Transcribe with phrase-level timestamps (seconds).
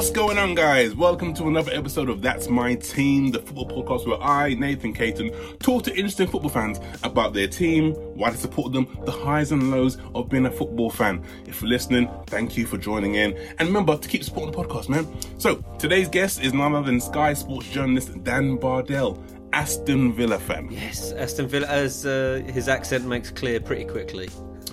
[0.00, 0.94] What's going on, guys?
[0.94, 5.30] Welcome to another episode of That's My Team, the football podcast where I, Nathan Caton,
[5.58, 9.70] talk to interesting football fans about their team, why they support them, the highs and
[9.70, 11.22] lows of being a football fan.
[11.46, 13.36] If you're listening, thank you for joining in.
[13.58, 15.06] And remember to keep supporting the podcast, man.
[15.36, 19.22] So, today's guest is none other than Sky Sports journalist Dan Bardell.
[19.52, 20.68] Aston Villa fan.
[20.70, 24.30] Yes, Aston Villa, as uh, his accent makes clear pretty quickly.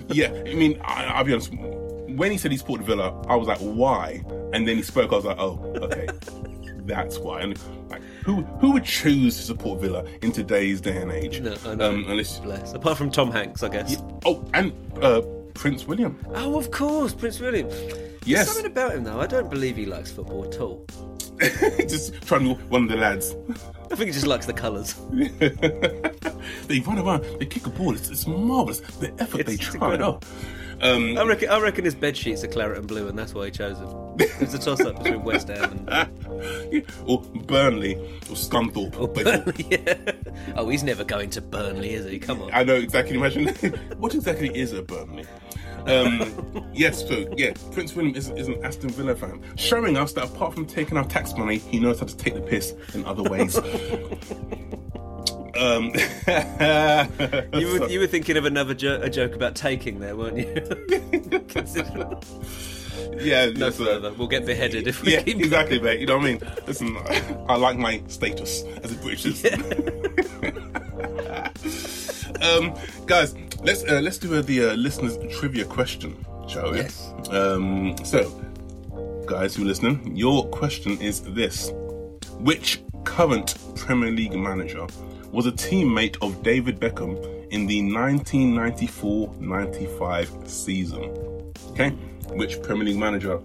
[0.08, 1.52] Yeah, I mean, I, I'll be honest.
[2.18, 4.22] When he said he supported Villa, I was like, why?
[4.52, 5.12] And then he spoke.
[5.12, 6.08] I was like, oh, okay,
[6.84, 7.40] that's why.
[7.42, 11.40] And like, who who would choose to support Villa in today's day and age?
[11.40, 11.90] No, I know.
[11.90, 12.72] Um, unless Bless.
[12.74, 14.02] Apart from Tom Hanks, I guess.
[14.26, 15.22] oh, and uh,
[15.54, 16.18] Prince William.
[16.34, 17.68] Oh, of course, Prince William.
[17.68, 18.44] Yes.
[18.44, 19.20] There's something about him, though.
[19.20, 20.84] I don't believe he likes football at all.
[21.78, 23.36] just trying to one of the lads.
[23.90, 24.94] I think he just likes the colours.
[26.66, 27.94] they run around, they kick a ball.
[27.94, 28.80] It's, it's marvelous.
[28.80, 29.74] The effort they It's try.
[29.94, 30.20] incredible.
[30.22, 30.67] Oh.
[30.80, 33.46] Um, I reckon, I reckon his bed sheets are claret and blue, and that's why
[33.46, 33.94] he chose them.
[34.18, 38.98] It was a toss-up between West Ham and yeah, or Burnley or Scunthorpe.
[38.98, 39.66] or Burnley.
[39.70, 40.12] yeah.
[40.56, 42.18] Oh, he's never going to Burnley, is he?
[42.18, 42.50] Come on.
[42.52, 43.16] I know exactly.
[43.16, 43.48] Imagine
[43.98, 45.24] what exactly is a Burnley.
[45.86, 50.24] Um, yes, so yeah, Prince William is, is an Aston Villa fan, showing us that
[50.24, 53.22] apart from taking our tax money, he knows how to take the piss in other
[53.22, 53.58] ways.
[55.58, 55.92] Um,
[57.60, 60.64] You were, you were thinking of another jo- a joke about taking there, weren't you?
[63.20, 64.12] Yeah, no yes, uh, further.
[64.12, 66.00] We'll get beheaded if we yeah, keep exactly, mate.
[66.00, 66.40] You know what I mean?
[66.66, 66.96] Listen,
[67.48, 69.62] I like my status as a British citizen.
[72.42, 72.74] um,
[73.06, 76.78] guys, let's uh, let's do uh, the uh, listeners' trivia question, shall we?
[76.78, 77.12] Yes.
[77.30, 78.30] Um, so,
[79.26, 81.72] guys who are listening, your question is this:
[82.38, 84.86] Which current Premier League manager
[85.32, 87.16] was a teammate of David Beckham
[87.50, 91.02] in the 1994-95 season?
[91.70, 91.90] Okay,
[92.30, 93.38] which Premier League manager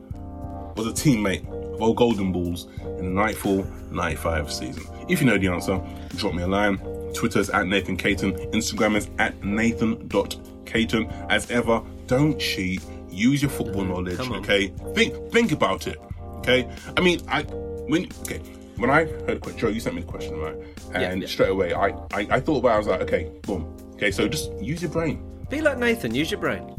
[0.75, 4.83] was a teammate of old Golden Balls in the 94-95 season?
[5.09, 5.81] If you know the answer,
[6.15, 6.77] drop me a line.
[7.13, 8.33] Twitter's at Nathan Caton.
[8.51, 11.07] Instagram is at Nathan.Caton.
[11.29, 12.81] As ever, don't cheat.
[13.09, 14.69] Use your football knowledge, okay?
[14.95, 15.99] Think think about it.
[16.37, 16.67] Okay?
[16.97, 18.41] I mean, I when okay,
[18.77, 20.55] when I heard the question, Joe, you sent me the question, right?
[20.93, 21.27] And yeah.
[21.27, 23.75] straight away I, I I thought about it, I was like, okay, boom.
[23.95, 25.23] Okay, so just use your brain.
[25.49, 26.75] Be like Nathan, use your brain.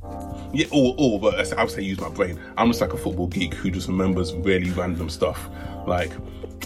[0.53, 2.41] Yeah, or, or but I would say use my brain.
[2.57, 5.49] I'm just like a football geek who just remembers really random stuff.
[5.87, 6.13] Like,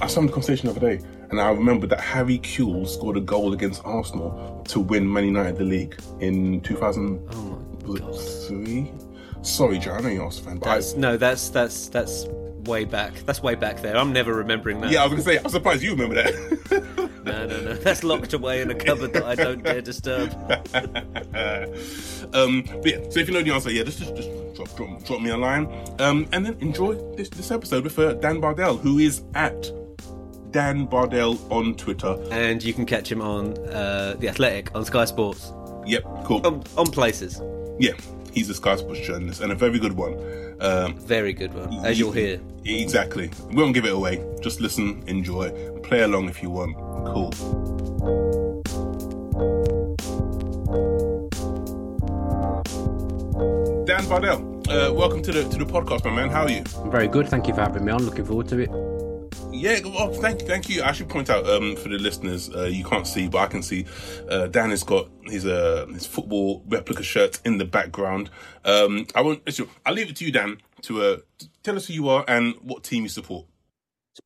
[0.00, 3.20] I saw the conversation the other day, and I remember that Harry Kewell scored a
[3.20, 7.28] goal against Arsenal to win Man United the league in 2000.
[7.32, 8.92] Oh was it three?
[9.42, 12.26] Sorry, Joe, I know you're Arsenal fan, but I, no, that's that's that's
[12.68, 13.14] way back.
[13.26, 13.96] That's way back there.
[13.96, 14.92] I'm never remembering that.
[14.92, 17.08] yeah, I was gonna say, I'm surprised you remember that.
[17.24, 17.74] No, no, no.
[17.74, 20.30] That's locked away in a cupboard that I don't dare disturb.
[22.32, 25.04] um, but yeah, so if you know the answer, yeah, just just, just drop, drop
[25.04, 25.66] drop me a line,
[25.98, 29.70] um, and then enjoy this this episode with uh, Dan Bardell, who is at
[30.52, 32.16] Dan Bardell on Twitter.
[32.30, 35.52] And you can catch him on uh, the Athletic on Sky Sports
[35.86, 36.46] Yep, cool.
[36.46, 37.42] on, on places.
[37.78, 37.92] Yeah,
[38.38, 40.14] he's a Sky Sports journalist and a very good one.
[40.60, 42.40] Um, Very good one, as you'll hear.
[42.64, 43.30] Exactly.
[43.48, 44.24] We won't give it away.
[44.40, 45.50] Just listen, enjoy,
[45.82, 46.76] play along if you want.
[47.12, 47.30] Cool.
[53.84, 56.30] Dan Bardell, uh, welcome to the to the podcast, my man.
[56.30, 56.62] How are you?
[56.78, 57.28] I'm very good.
[57.28, 58.04] Thank you for having me on.
[58.04, 58.87] Looking forward to it.
[59.58, 60.84] Yeah, well, thank you, thank you.
[60.84, 63.60] I should point out um, for the listeners, uh, you can't see, but I can
[63.60, 63.86] see.
[64.28, 68.30] Uh, Dan has got his uh, his football replica shirt in the background.
[68.64, 69.42] Um, I won't.
[69.84, 71.16] I'll leave it to you, Dan, to uh,
[71.64, 73.46] tell us who you are and what team you support.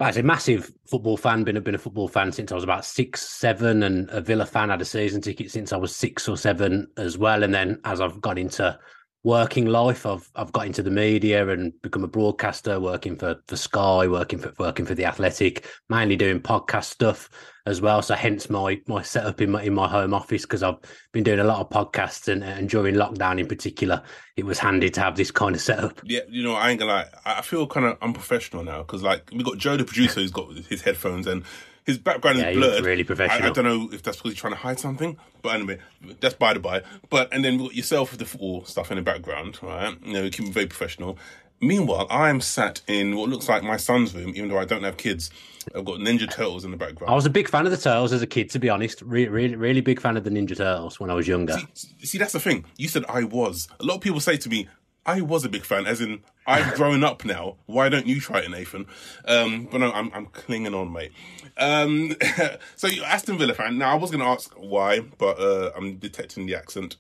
[0.01, 2.85] As a massive football fan, been a been a football fan since I was about
[2.85, 4.69] six, seven, and a Villa fan.
[4.69, 7.43] Had a season ticket since I was six or seven as well.
[7.43, 8.79] And then as I've got into
[9.25, 13.57] working life, I've I've got into the media and become a broadcaster, working for for
[13.57, 17.31] Sky, working for working for the Athletic, mainly doing podcast stuff
[17.67, 18.03] as well.
[18.03, 20.79] So hence my my setup in my in my home office because I've
[21.13, 24.03] been doing a lot of podcasts and, and during lockdown in particular,
[24.37, 26.01] it was handy to have this kind of setup.
[26.05, 27.07] Yeah, you know, I ain't gonna lie.
[27.25, 30.53] I feel kind of unprofessional now because, like, we got Joe, the producer, who's got
[30.69, 31.45] his headphones and
[31.85, 32.85] his background Yeah, is blurred.
[32.85, 35.79] really I, I don't know if that's because he's trying to hide something, but anyway,
[36.21, 36.83] that's by the by.
[37.11, 39.97] But and then yourself with the football stuff in the background, right?
[40.05, 41.19] You know, keep it very professional.
[41.61, 44.83] Meanwhile, I am sat in what looks like my son's room, even though I don't
[44.83, 45.31] have kids.
[45.77, 47.09] I've got Ninja Turtles in the background.
[47.13, 49.01] I was a big fan of the Turtles as a kid, to be honest.
[49.03, 51.57] Re- really, really big fan of the Ninja Turtles when I was younger.
[51.75, 52.65] See, see, that's the thing.
[52.79, 53.69] You said I was.
[53.79, 54.67] A lot of people say to me,
[55.05, 57.57] I was a big fan, as in I've grown up now.
[57.67, 58.87] Why don't you try it, Nathan?
[59.27, 61.13] Um, but no, I'm, I'm clinging on, mate.
[61.57, 62.15] Um,
[62.77, 63.79] so you're Aston Villa fan.
[63.79, 66.97] Now I was going to ask why, but uh, I'm detecting the accent.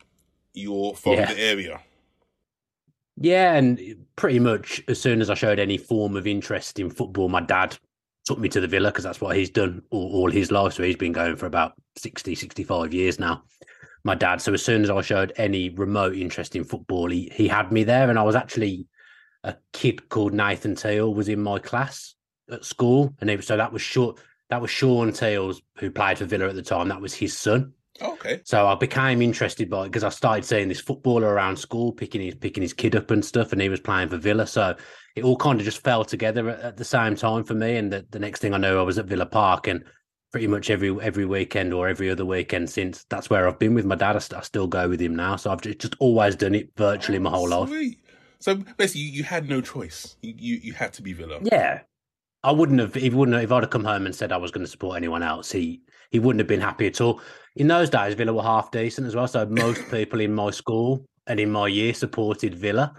[0.55, 1.33] You're from Yeah.
[1.33, 1.81] the area.
[3.17, 7.29] Yeah, and pretty much as soon as I showed any form of interest in football,
[7.29, 7.77] my dad
[8.25, 10.73] took me to the Villa because that's what he's done all, all, his life.
[10.73, 13.43] So he's been going for about 60, 65 years now.
[14.05, 14.41] My dad.
[14.41, 17.85] So as soon as I showed any remote interest in football, he, he had me
[17.85, 18.11] there.
[18.11, 18.87] And I was actually
[19.45, 22.15] a kid called Nathan Teale was in my class
[22.51, 23.15] at school.
[23.21, 24.19] And it, so that was short.
[24.51, 26.89] That was Shaun Teale's, who played for Villa at the time.
[26.89, 27.73] That was his son.
[28.01, 28.41] Okay.
[28.45, 32.21] So I became interested by it because I started seeing this footballer around school picking
[32.21, 34.47] his picking his kid up and stuff, and he was playing for Villa.
[34.47, 34.75] So
[35.15, 37.77] it all kind of just fell together at, at the same time for me.
[37.77, 39.85] And the, the next thing I know, I was at Villa Park, and
[40.32, 43.84] pretty much every every weekend or every other weekend since that's where I've been with
[43.84, 44.17] my dad.
[44.17, 45.37] I, st- I still go with him now.
[45.37, 47.99] So I've just, just always done it virtually oh, my whole sweet.
[47.99, 48.17] life.
[48.40, 50.17] So basically, you, you, had no choice.
[50.23, 51.38] You, you you had to be Villa.
[51.43, 51.82] Yeah,
[52.43, 52.94] I wouldn't have.
[52.94, 54.96] He wouldn't have, if I'd have come home and said I was going to support
[54.96, 55.52] anyone else.
[55.52, 57.20] He he wouldn't have been happy at all.
[57.55, 59.29] In those days, Villa were half decent as well.
[59.29, 62.94] So most people in my school and in my year supported Villa.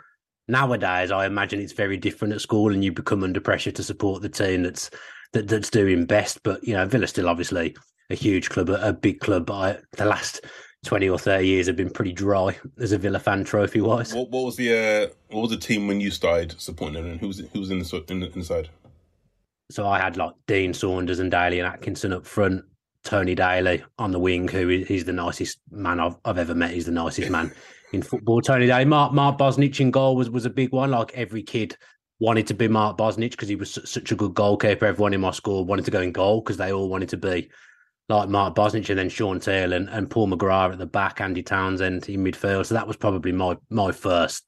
[0.48, 4.22] Nowadays, I imagine it's very different at school, and you become under pressure to support
[4.22, 4.90] the team that's
[5.34, 6.42] that, that's doing best.
[6.44, 7.76] But you know, Villa still obviously
[8.10, 9.46] a huge club, a, a big club.
[9.46, 10.42] But I, the last
[10.86, 14.14] twenty or thirty years have been pretty dry as a Villa fan, trophy wise.
[14.14, 17.20] What, what, was the uh, what was the team when you started supporting them, and
[17.20, 18.70] who was who was in the in the, in the side?
[19.72, 22.64] So I had like Dean Saunders and Dalian Atkinson up front.
[23.04, 26.72] Tony Daley on the wing, who he's the nicest man I've, I've ever met.
[26.72, 27.52] He's the nicest man
[27.94, 28.42] in football.
[28.42, 30.92] Tony Daley, Mark Mark Bosnich in goal was was a big one.
[30.92, 31.76] Like every kid
[32.24, 34.86] wanted to be Mark Bosnich because he was such a good goalkeeper.
[34.86, 37.50] Everyone in my school wanted to go in goal because they all wanted to be
[38.08, 41.44] like Mark Bosnich and then Shaun Teale and, and Paul McGrath at the back, Andy
[41.44, 42.66] Townsend in midfield.
[42.66, 44.46] So that was probably my my first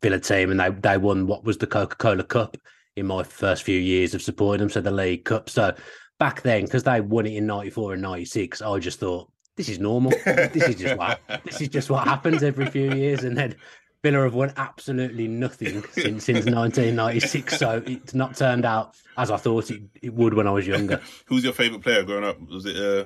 [0.00, 2.56] Villa team, and they they won what was the Coca Cola Cup
[2.96, 4.70] in my first few years of supporting them.
[4.70, 5.50] So the League Cup.
[5.50, 5.74] So
[6.18, 9.78] back then, because they won it in '94 and '96, I just thought this is
[9.78, 10.12] normal.
[10.24, 13.54] this is just what this is just what happens every few years, and then
[14.02, 17.58] Villa have won absolutely nothing since since 1996.
[17.58, 21.00] So it's not turned out as I thought it, it would when I was younger.
[21.26, 22.40] Who's your favourite player growing up?
[22.48, 23.04] Was it uh,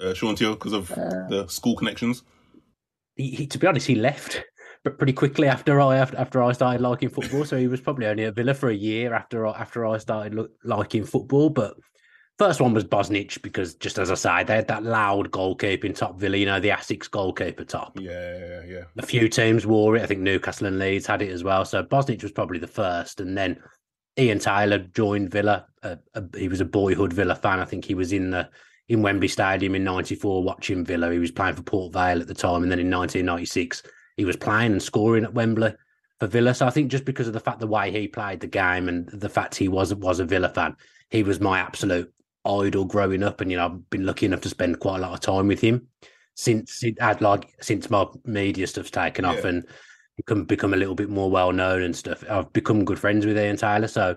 [0.00, 2.22] uh, Shaun Teale because of uh, the school connections?
[3.16, 4.42] He, he, to be honest, he left
[4.84, 7.44] but pretty quickly after I after, after I started liking football.
[7.44, 10.52] So he was probably only at Villa for a year after after I started look,
[10.64, 11.50] liking football.
[11.50, 11.74] But
[12.42, 16.18] first one was Bosnich because just as I say, they had that loud goalkeeping top
[16.18, 17.96] Villa, you know, the Asics goalkeeper top.
[18.00, 18.62] Yeah, yeah.
[18.66, 18.84] Yeah.
[18.98, 20.02] A few teams wore it.
[20.02, 21.64] I think Newcastle and Leeds had it as well.
[21.64, 23.62] So Bosnich was probably the first, and then
[24.18, 25.66] Ian Taylor joined Villa.
[25.84, 27.60] Uh, uh, he was a boyhood Villa fan.
[27.60, 28.48] I think he was in the
[28.88, 31.12] in Wembley Stadium in '94 watching Villa.
[31.12, 33.84] He was playing for Port Vale at the time, and then in 1996
[34.16, 35.74] he was playing and scoring at Wembley
[36.18, 36.54] for Villa.
[36.54, 39.08] So I think just because of the fact the way he played the game and
[39.08, 40.74] the fact he was was a Villa fan,
[41.08, 42.12] he was my absolute
[42.44, 43.40] idol growing up.
[43.40, 45.60] And you know, I've been lucky enough to spend quite a lot of time with
[45.60, 45.88] him
[46.34, 49.48] since it had like since my media stuff's taken off yeah.
[49.48, 49.66] and
[50.16, 52.24] become become a little bit more well known and stuff.
[52.28, 53.88] I've become good friends with Ian Taylor.
[53.88, 54.16] So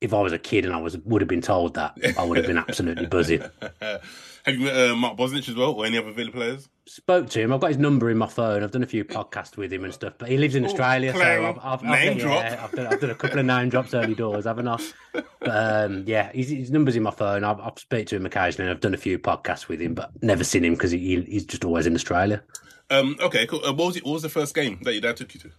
[0.00, 2.36] if I was a kid and I was would have been told that, I would
[2.36, 3.42] have been absolutely buzzing.
[4.46, 6.68] Have you met uh, Mark Bosnich as well, or any other Villa players?
[6.86, 7.52] Spoke to him.
[7.52, 8.62] I've got his number in my phone.
[8.62, 10.12] I've done a few podcasts with him and stuff.
[10.18, 12.44] But he lives in Ooh, Australia, so I've, I've, name I've, drop.
[12.44, 14.78] Yeah, I've, done, I've done a couple of name drops early doors, haven't I?
[15.12, 17.42] But um, yeah, his, his, number's in my phone.
[17.42, 18.70] I've, I've speak to him occasionally.
[18.70, 21.64] I've done a few podcasts with him, but never seen him because he, he's just
[21.64, 22.44] always in Australia.
[22.88, 23.64] Um, okay, cool.
[23.64, 24.04] Uh, what was it?
[24.04, 25.50] What was the first game that your dad took you to?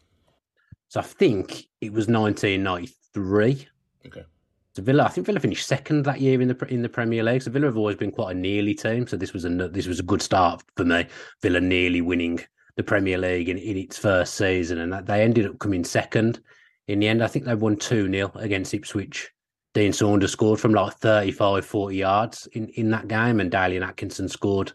[0.87, 3.67] So I think it was 1993.
[4.05, 4.23] Okay.
[4.77, 7.41] So Villa, I think Villa finished second that year in the in the Premier League.
[7.41, 9.07] So Villa have always been quite a nearly team.
[9.07, 11.07] So this was a this was a good start for me.
[11.41, 12.41] Villa nearly winning
[12.75, 16.41] the Premier League in, in its first season, and they ended up coming second.
[16.87, 19.31] In the end, I think they won 2 0 against Ipswich.
[19.73, 24.29] Dean Saunders scored from like 35, 40 yards in, in that game, and Dalian Atkinson
[24.29, 24.73] scored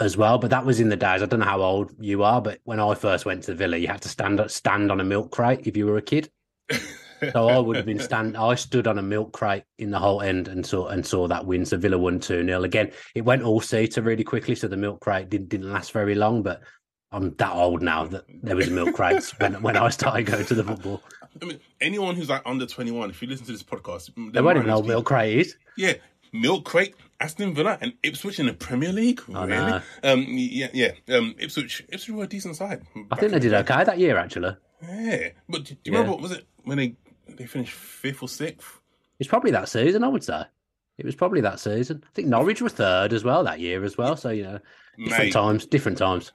[0.00, 0.38] as well.
[0.38, 1.22] But that was in the days.
[1.22, 3.86] I don't know how old you are, but when I first went to Villa, you
[3.86, 6.28] had to stand stand on a milk crate if you were a kid.
[7.32, 8.36] so I would have been stand.
[8.36, 11.46] I stood on a milk crate in the Holte end and saw and saw that
[11.46, 11.64] win.
[11.64, 15.00] So Villa won two 0 Again, it went all seater really quickly, so the milk
[15.00, 16.42] crate didn't didn't last very long.
[16.42, 16.62] But
[17.10, 20.44] I'm that old now that there was a milk crate when when I started going
[20.46, 21.02] to the football.
[21.40, 24.56] I mean, anyone who's like under 21, if you listen to this podcast, they won't
[24.56, 25.56] even know milk crate is.
[25.76, 25.94] Yeah,
[26.32, 29.22] milk crate, Aston Villa, and Ipswich in the Premier League.
[29.28, 29.80] Really?
[30.02, 30.92] Um, yeah, yeah.
[31.14, 32.82] Um, Ipswich, Ipswich were a decent side.
[33.10, 34.56] I think they did okay that year, actually.
[34.82, 36.94] Yeah, but do you remember what was it when they
[37.36, 38.80] they finished fifth or sixth.
[39.18, 40.44] It's probably that season, I would say.
[40.98, 42.02] It was probably that season.
[42.04, 44.16] I think Norwich were third as well that year as well.
[44.16, 44.58] So you know,
[44.98, 46.32] different Mate, times, different times.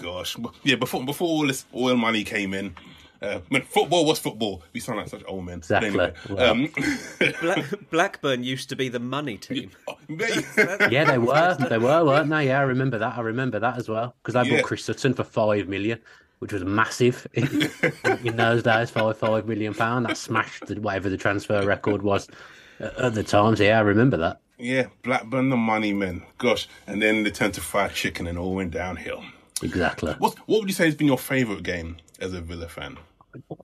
[0.00, 0.76] Gosh, yeah.
[0.76, 2.74] Before before all this oil money came in,
[3.22, 5.58] uh, when football was football, we sound like such old men.
[5.58, 5.88] Exactly.
[5.88, 6.50] Anyway, well.
[6.50, 6.68] um,
[7.40, 9.70] Black, Blackburn used to be the money team.
[10.08, 11.56] yeah, they were.
[11.68, 12.46] They were, weren't they?
[12.46, 13.16] Yeah, I remember that.
[13.16, 14.62] I remember that as well because they bought yeah.
[14.62, 16.00] Chris Sutton for five million
[16.42, 17.70] which was massive in,
[18.24, 20.06] in those days, five five million pound.
[20.06, 22.28] That smashed the, whatever the transfer record was
[22.80, 23.60] at the times.
[23.60, 24.40] Yeah, I remember that.
[24.58, 26.24] Yeah, Blackburn, the money men.
[26.38, 29.22] Gosh, and then they turned to fried chicken and all went downhill.
[29.62, 30.14] Exactly.
[30.18, 32.98] What What would you say has been your favourite game as a Villa fan?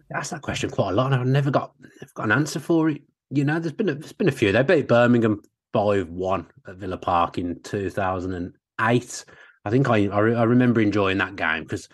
[0.08, 2.90] That's that question quite a lot, and I've never got never got an answer for
[2.90, 3.02] it.
[3.30, 4.52] You know, there's been a, there's been a few.
[4.52, 5.42] They beat Birmingham
[5.72, 9.24] five one at Villa Park in two thousand and eight.
[9.64, 11.88] I think I I, re- I remember enjoying that game because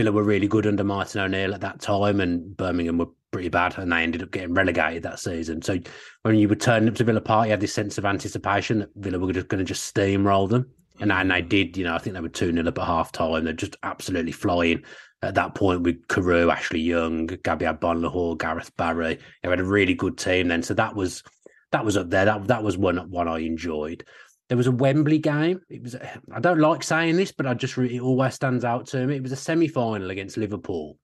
[0.00, 3.76] Villa were really good under Martin O'Neill at that time, and Birmingham were pretty bad,
[3.76, 5.60] and they ended up getting relegated that season.
[5.60, 5.78] So
[6.22, 8.88] when you were turning up to Villa Park, you had this sense of anticipation that
[8.96, 11.76] Villa were just going to just steamroll them, and, and they did.
[11.76, 13.44] You know, I think they were two 0 up at half time.
[13.44, 14.84] They're just absolutely flying
[15.20, 19.18] at that point with Carew, Ashley Young, Gabby Agbonlahor, Gareth Barry.
[19.42, 21.22] They had a really good team then, so that was
[21.72, 22.24] that was up there.
[22.24, 24.06] That that was one one I enjoyed.
[24.50, 25.60] There was a Wembley game.
[25.68, 25.94] It was.
[25.94, 29.14] I don't like saying this, but I just it always stands out to me.
[29.14, 30.98] It was a semi final against Liverpool.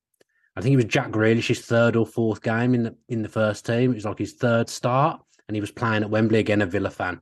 [0.56, 3.64] I think it was Jack Grealish's third or fourth game in the in the first
[3.64, 3.92] team.
[3.92, 6.60] It was like his third start, and he was playing at Wembley again.
[6.60, 7.20] A Villa fan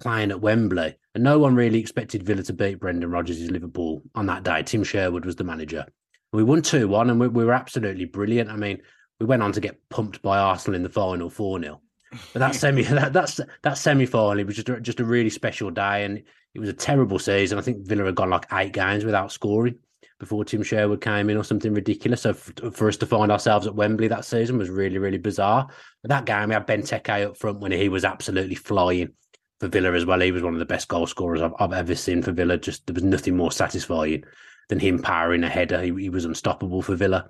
[0.00, 4.26] playing at Wembley, and no one really expected Villa to beat Brendan Rodgers' Liverpool on
[4.26, 4.62] that day.
[4.62, 5.86] Tim Sherwood was the manager.
[6.32, 8.48] We won two one, and we, we were absolutely brilliant.
[8.48, 8.80] I mean,
[9.18, 12.54] we went on to get pumped by Arsenal in the final four 0 but that
[12.54, 16.04] semi that that's that semi final it was just a, just a really special day,
[16.04, 16.18] and
[16.54, 17.58] it was a terrible season.
[17.58, 19.76] I think Villa had gone like eight games without scoring
[20.18, 22.22] before Tim Sherwood came in, or something ridiculous.
[22.22, 25.68] So f- for us to find ourselves at Wembley that season was really really bizarre.
[26.02, 29.10] But that game, we had Benteke up front when he was absolutely flying
[29.60, 30.20] for Villa as well.
[30.20, 32.56] He was one of the best goal scorers I've, I've ever seen for Villa.
[32.56, 34.24] Just there was nothing more satisfying
[34.68, 35.82] than him powering a header.
[35.82, 37.28] He, he was unstoppable for Villa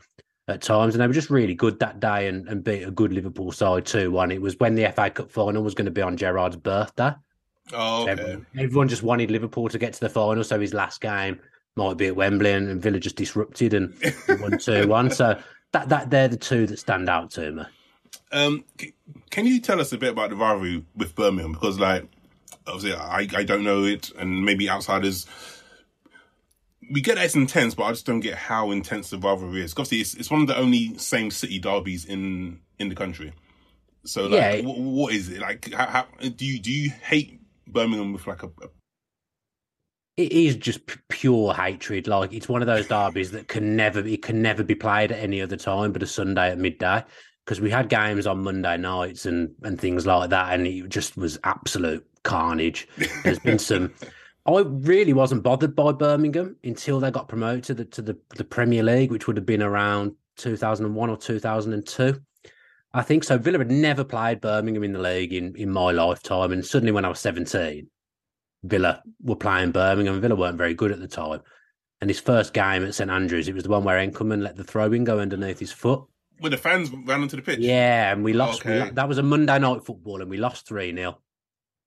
[0.49, 3.13] at times, and they were just really good that day and, and beat a good
[3.13, 4.11] Liverpool side too.
[4.11, 7.13] One, it was when the FA Cup final was going to be on Gerrard's birthday.
[7.73, 8.13] Oh, okay.
[8.13, 11.39] everyone, everyone, just wanted Liverpool to get to the final, so his last game
[11.77, 13.95] might be at Wembley, and, and Villa just disrupted and
[14.41, 15.11] won two one.
[15.11, 15.39] So
[15.73, 17.63] that that they're the two that stand out to me.
[18.33, 18.65] Um,
[19.31, 21.53] can you tell us a bit about the rivalry with Birmingham?
[21.53, 22.05] Because, like,
[22.67, 25.27] obviously, I I don't know it, and maybe outsiders
[26.91, 29.73] we get that it's intense, but I just don't get how intense the rivalry is.
[29.73, 33.33] Obviously, it's, it's one of the only same city derbies in in the country.
[34.05, 34.67] So, like, yeah.
[34.67, 35.73] what, what is it like?
[35.73, 38.69] How, how, do you do you hate Birmingham with like a, a
[40.19, 42.09] it is just pure hatred.
[42.09, 45.19] Like it's one of those derbies that can never it can never be played at
[45.21, 47.05] any other time but a Sunday at midday.
[47.45, 51.17] Because we had games on Monday nights and and things like that, and it just
[51.17, 52.89] was absolute carnage.
[53.23, 53.95] There's been some
[54.49, 58.45] I really wasn't bothered by Birmingham until they got promoted to the, to the, the
[58.45, 62.19] Premier League, which would have been around 2001 or 2002.
[62.95, 63.37] I think so.
[63.37, 66.53] Villa had never played Birmingham in the league in, in my lifetime.
[66.53, 67.91] And suddenly, when I was 17,
[68.63, 70.19] Villa were playing Birmingham.
[70.23, 71.41] Villa weren't very good at the time.
[72.01, 74.65] And his first game at St Andrews, it was the one where Enckelman let the
[74.65, 76.05] throw in go underneath his foot.
[76.39, 77.59] When the fans ran onto the pitch?
[77.59, 78.61] Yeah, and we lost.
[78.61, 78.85] Okay.
[78.85, 81.19] We, that was a Monday night football, and we lost 3 0.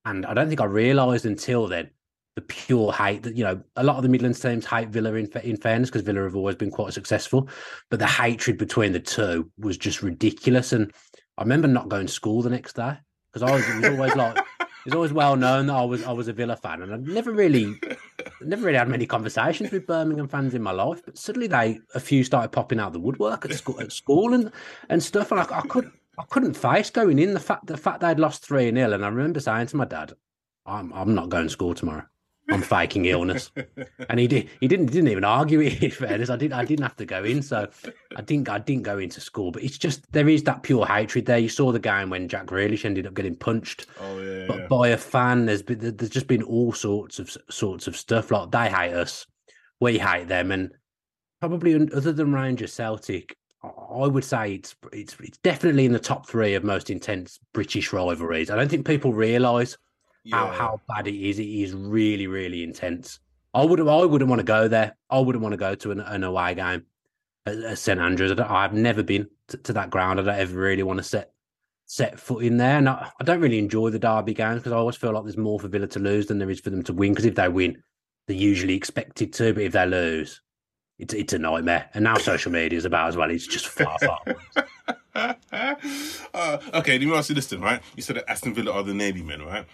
[0.06, 1.90] And I don't think I realised until then
[2.36, 5.30] the pure hate that you know a lot of the Midlands teams hate Villa in
[5.44, 7.50] in fairness because Villa have always been quite successful,
[7.90, 10.72] but the hatred between the two was just ridiculous.
[10.72, 10.94] And
[11.38, 12.98] I remember not going to school the next day
[13.32, 16.12] because I was, was always like it was always well known that I was I
[16.12, 17.76] was a Villa fan, and I've never really
[18.42, 21.02] never really had many conversations with Birmingham fans in my life.
[21.04, 24.52] But suddenly they a few started popping out the woodwork at school at school and
[24.90, 28.00] and stuff, and I, I could I couldn't face going in the fact the fact
[28.00, 30.14] they'd lost three 0 and I remember saying to my dad,
[30.66, 32.06] "I'm I'm not going to school tomorrow."
[32.52, 33.52] I'm faking illness,
[34.10, 34.50] and he did.
[34.60, 35.82] He didn't didn't even argue it.
[35.84, 36.54] In fairness, I didn't.
[36.54, 37.68] I didn't have to go in, so
[38.16, 38.50] I didn't.
[38.50, 39.52] I didn't go into school.
[39.52, 41.38] But it's just there is that pure hatred there.
[41.38, 44.68] You saw the game when Jack Grealish ended up getting punched oh, yeah, yeah.
[44.68, 45.46] by a fan.
[45.46, 48.32] There's been there's just been all sorts of sorts of stuff.
[48.32, 49.26] Like they hate us,
[49.80, 50.72] we hate them, and
[51.40, 56.28] probably other than Rangers Celtic, I would say it's it's it's definitely in the top
[56.28, 58.50] three of most intense British rivalries.
[58.50, 59.78] I don't think people realise
[60.24, 60.36] yeah.
[60.36, 61.40] how how bad it is.
[61.40, 63.20] It is really really intense.
[63.54, 64.96] I would I wouldn't want to go there.
[65.10, 66.86] I wouldn't want to go to an, an away game
[67.46, 68.40] at, at St Andrews.
[68.40, 70.20] I have never been to, to, that ground.
[70.20, 71.32] I don't ever really want to set
[71.86, 72.78] set foot in there.
[72.78, 75.38] And I, I don't really enjoy the derby games because I always feel like there's
[75.38, 77.12] more for Villa to lose than there is for them to win.
[77.12, 77.84] Because if they win,
[78.28, 79.54] they're usually expected to.
[79.54, 80.42] But if they lose,
[80.98, 81.90] it's it's a nightmare.
[81.94, 83.30] And now social media is about as well.
[83.30, 84.22] It's just far far.
[86.34, 87.82] uh, okay, let me ask you this then, right?
[87.98, 89.66] You said that Aston Villa are the Navy men, right?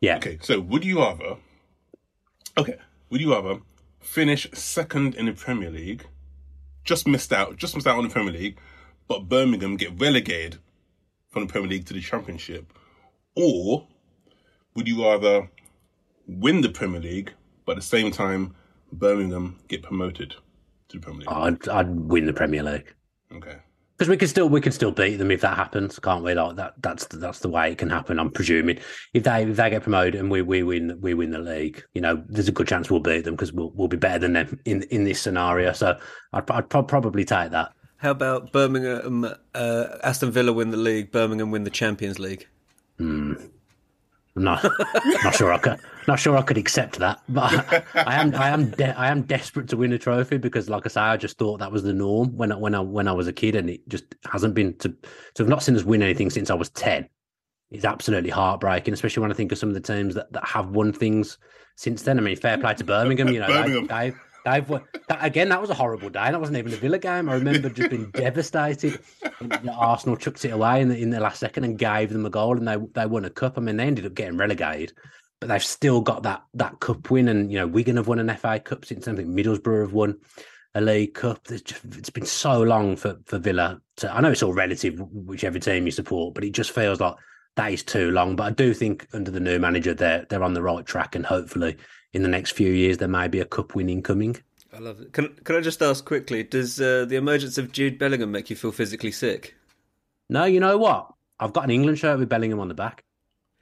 [0.00, 0.16] Yeah.
[0.16, 1.36] Okay, so would you rather?
[2.56, 2.76] Okay,
[3.10, 3.60] would you rather
[4.00, 6.06] finish second in the Premier League,
[6.84, 8.58] just missed out, just missed out on the Premier League,
[9.08, 10.58] but Birmingham get relegated
[11.28, 12.72] from the Premier League to the Championship,
[13.36, 13.86] or
[14.74, 15.50] would you rather
[16.26, 17.32] win the Premier League,
[17.66, 18.54] but at the same time
[18.92, 20.34] Birmingham get promoted
[20.88, 21.28] to the Premier League?
[21.28, 22.94] I'd I'd win the Premier League
[23.32, 23.56] Okay.
[24.00, 26.32] Because we can still we can still beat them if that happens, can't we?
[26.32, 28.18] Like that that's the, that's the way it can happen.
[28.18, 28.78] I'm presuming
[29.12, 32.00] if they if they get promoted and we, we win we win the league, you
[32.00, 34.58] know, there's a good chance we'll beat them because we'll we'll be better than them
[34.64, 35.74] in in this scenario.
[35.74, 35.98] So
[36.32, 37.74] I'd I'd pro- probably take that.
[37.98, 42.48] How about Birmingham, uh, Aston Villa win the league, Birmingham win the Champions League?
[44.36, 44.64] I'm not
[45.24, 48.48] not sure I could not sure I could accept that, but I, I am I
[48.50, 51.36] am de- I am desperate to win a trophy because, like I say, I just
[51.36, 53.68] thought that was the norm when I, when I when I was a kid, and
[53.68, 56.70] it just hasn't been to to have not seen us win anything since I was
[56.70, 57.08] ten.
[57.70, 60.70] It's absolutely heartbreaking, especially when I think of some of the teams that, that have
[60.70, 61.38] won things
[61.76, 62.18] since then.
[62.18, 63.86] I mean, fair play to Birmingham, you know, Birmingham.
[63.86, 64.66] They, they've they've.
[64.66, 66.30] That, again, that was a horrible day.
[66.30, 67.28] That wasn't even a Villa game.
[67.28, 69.00] I remember just being devastated.
[69.72, 72.56] Arsenal chucked it away in the in the last second and gave them a goal,
[72.56, 73.56] and they they won a cup.
[73.56, 74.92] I mean, they ended up getting relegated,
[75.40, 77.28] but they've still got that that cup win.
[77.28, 80.18] And you know, Wigan have won an FA Cup since I think Middlesbrough have won
[80.74, 81.46] a League Cup.
[81.46, 83.80] Just, it's been so long for for Villa.
[83.96, 87.14] To, I know it's all relative, whichever team you support, but it just feels like
[87.56, 88.36] that is too long.
[88.36, 91.26] But I do think under the new manager, they're they're on the right track, and
[91.26, 91.76] hopefully
[92.12, 94.36] in the next few years there may be a cup winning coming.
[94.72, 95.12] I love it.
[95.12, 96.42] Can Can I just ask quickly?
[96.42, 99.54] Does uh, the emergence of Jude Bellingham make you feel physically sick?
[100.28, 101.12] No, you know what?
[101.40, 103.04] I've got an England shirt with Bellingham on the back.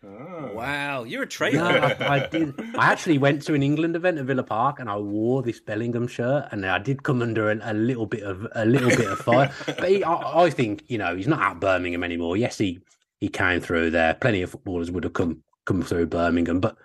[0.04, 0.50] Ah.
[0.52, 1.61] Wow, you're a No, traitor.
[1.61, 2.54] I, I did.
[2.76, 6.07] I actually went to an England event at Villa Park, and I wore this Bellingham
[6.07, 9.18] shirt, and I did come under a, a little bit of a little bit of
[9.18, 9.52] fire.
[9.66, 12.37] But he, I, I think you know he's not at Birmingham anymore.
[12.37, 12.80] Yes, he
[13.21, 14.15] he came through there.
[14.15, 16.77] Plenty of footballers would have come come through Birmingham, but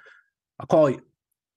[0.60, 1.00] I quite.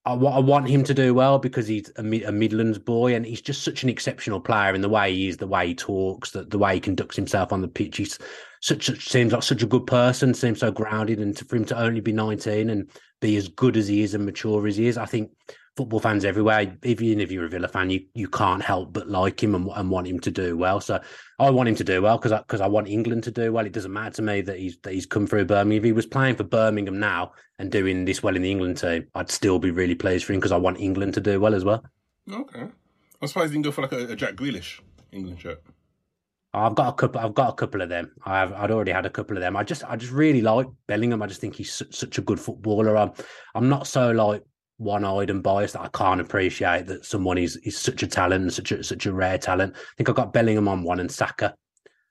[0.04, 3.40] I, I want him to do well because he's a, a Midlands boy and he's
[3.40, 6.44] just such an exceptional player in the way he is, the way he talks, the,
[6.44, 7.96] the way he conducts himself on the pitch.
[7.96, 8.16] He's
[8.60, 11.64] such a, seems like such a good person, seems so grounded, and to, for him
[11.64, 12.88] to only be 19 and
[13.20, 15.32] be as good as he is and mature as he is, I think
[15.76, 19.42] football fans everywhere, even if you're a Villa fan, you, you can't help but like
[19.42, 20.80] him and, and want him to do well.
[20.80, 21.00] So
[21.38, 23.66] I want him to do well because I, cause I want England to do well.
[23.66, 25.78] It doesn't matter to me that he's that he's come through Birmingham.
[25.78, 29.06] If he was playing for Birmingham now and doing this well in the England team,
[29.14, 31.64] I'd still be really pleased for him because I want England to do well as
[31.64, 31.84] well.
[32.32, 32.66] Okay.
[33.20, 34.80] I'm surprised you didn't go for like a, a Jack Grealish
[35.12, 35.62] England shirt.
[36.54, 37.20] I've got a couple.
[37.20, 38.12] I've got a couple of them.
[38.24, 39.56] I've I'd already had a couple of them.
[39.56, 41.22] I just I just really like Bellingham.
[41.22, 42.96] I just think he's such, such a good footballer.
[42.96, 43.12] I'm
[43.54, 44.42] I'm not so like
[44.78, 48.52] one-eyed and biased that I can't appreciate that someone is is such a talent and
[48.52, 49.74] such a such a rare talent.
[49.76, 51.54] I think I've got Bellingham on one and Saka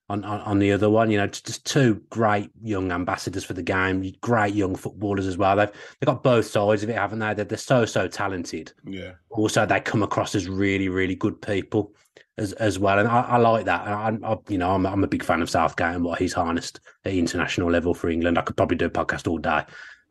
[0.10, 1.10] on, on, on the other one.
[1.10, 5.56] You know, just, two great young ambassadors for the game, great young footballers as well.
[5.56, 7.34] They've they've got both sides of it, haven't they?
[7.34, 8.73] They're, they're so so talented.
[8.84, 9.13] Yeah.
[9.30, 11.93] Also, they come across as really really good people
[12.38, 13.88] as as well, and I, I like that.
[13.88, 16.34] And I, I, you know, I'm I'm a big fan of Southgate and what he's
[16.34, 18.38] harnessed at international level for England.
[18.38, 19.63] I could probably do a podcast all day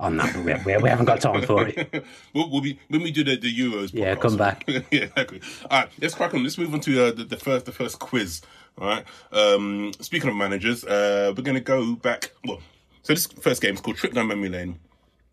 [0.04, 2.04] on that, but we, we, haven't got time for it.
[2.34, 3.92] we'll, we'll be when we do the, the Euros.
[3.92, 4.64] Yeah, come back.
[4.68, 5.40] yeah, exactly.
[5.70, 6.42] All right, let's crack on.
[6.42, 8.42] Let's move on to uh, the, the first the first quiz.
[8.78, 9.04] All right.
[9.32, 12.32] Um, speaking of managers, uh, we're going to go back.
[12.44, 12.60] Well,
[13.02, 14.80] so this first game is called Trip Down Memory Lane.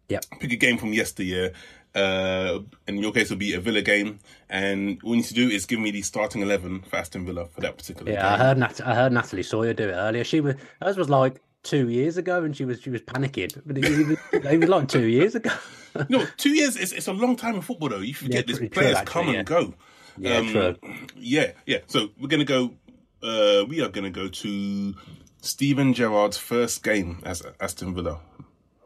[0.09, 0.25] Yep.
[0.39, 1.53] Pick a game from yesteryear.
[1.93, 5.49] Uh, in your case, it'll be a Villa game, and what you need to do
[5.49, 8.57] is give me the starting eleven for Aston Villa for that particular Yeah, I heard
[8.57, 10.23] Nat- I heard Natalie Sawyer do it earlier.
[10.23, 13.77] She was hers was like two years ago, and she was she was panicking, but
[13.77, 15.51] it, was, it was like two years ago.
[16.07, 16.77] No, two years.
[16.77, 17.97] It's, it's a long time in football, though.
[17.99, 19.39] You forget Yeah, true, players actually, come yeah.
[19.39, 19.73] and go.
[20.17, 20.75] Yeah, Um, true.
[21.17, 21.79] Yeah, yeah.
[21.87, 22.75] So we're gonna go.
[23.21, 24.95] Uh, we are gonna go to
[25.41, 28.21] Steven Gerrard's first game as Aston Villa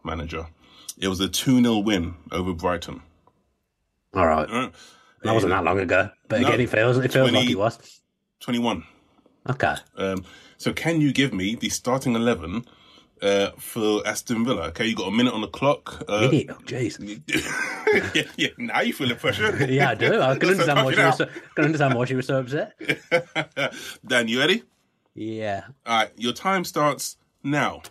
[0.03, 0.47] manager.
[0.97, 3.03] It was a two 0 win over Brighton.
[4.15, 4.71] All right,
[5.21, 8.01] that wasn't that long ago, but No, again, it feels it feels like it was.
[8.39, 8.83] Twenty-one.
[9.47, 10.25] Okay, Um,
[10.57, 12.65] so can you give me the starting eleven
[13.21, 14.67] uh, for Aston Villa?
[14.69, 16.03] Okay, you got a minute on the clock.
[16.07, 16.47] Uh, idiot.
[16.51, 16.99] Oh, jeez.
[18.15, 18.47] yeah, yeah.
[18.57, 19.65] Now you feel the pressure.
[19.69, 20.21] Yeah, I do.
[20.21, 21.17] I can understand why she was.
[21.17, 22.73] So, can understand why she was so upset.
[24.05, 24.63] Dan, you ready?
[25.13, 25.63] Yeah.
[25.85, 27.81] All right, your time starts now.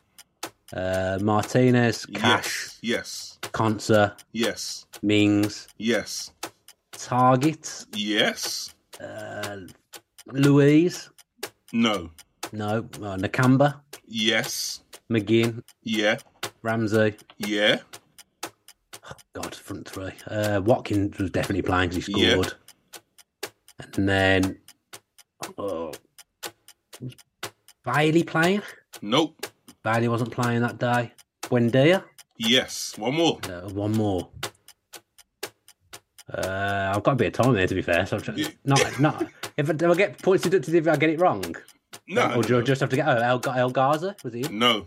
[0.72, 3.38] Uh, Martinez, Cash, Yes.
[3.42, 4.86] Konsa, Yes.
[5.02, 6.32] Mings, Yes.
[6.92, 8.74] Targett, Yes.
[9.00, 9.58] uh,
[10.32, 11.10] Luiz,
[11.72, 12.10] No.
[12.52, 14.80] No, uh, Nakamba, Yes.
[15.10, 16.18] McGinn, Yeah.
[16.62, 17.16] Ramsey.
[17.38, 17.80] Yeah.
[19.34, 20.12] God, front three.
[20.28, 22.30] Uh, Watkins was definitely playing because he Yeah.
[22.32, 22.54] scored.
[23.96, 24.58] And then,
[25.58, 25.92] oh,
[27.00, 27.16] was
[27.84, 28.62] Bailey playing?
[29.02, 29.46] Nope.
[29.82, 31.12] Bailey wasn't playing that day.
[31.42, 32.04] Buendia?
[32.38, 32.94] Yes.
[32.96, 33.38] One more.
[33.44, 34.30] Uh, one more.
[36.32, 38.06] Uh, I've got a bit of time there, to be fair.
[38.06, 38.48] So I'm trying, Yeah.
[38.64, 39.26] not, not.
[39.56, 41.54] If I, do I get points deducted if I get it wrong,
[42.08, 42.34] No.
[42.34, 43.06] or do I just have to get?
[43.08, 44.42] Oh, El, El Ghazi was he?
[44.42, 44.86] No.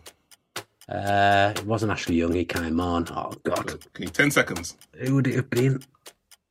[0.90, 2.34] Uh, it wasn't Ashley Young.
[2.34, 3.08] He came on.
[3.12, 4.06] Oh God, Okay.
[4.06, 4.78] Ten seconds.
[5.00, 5.82] who would it have been?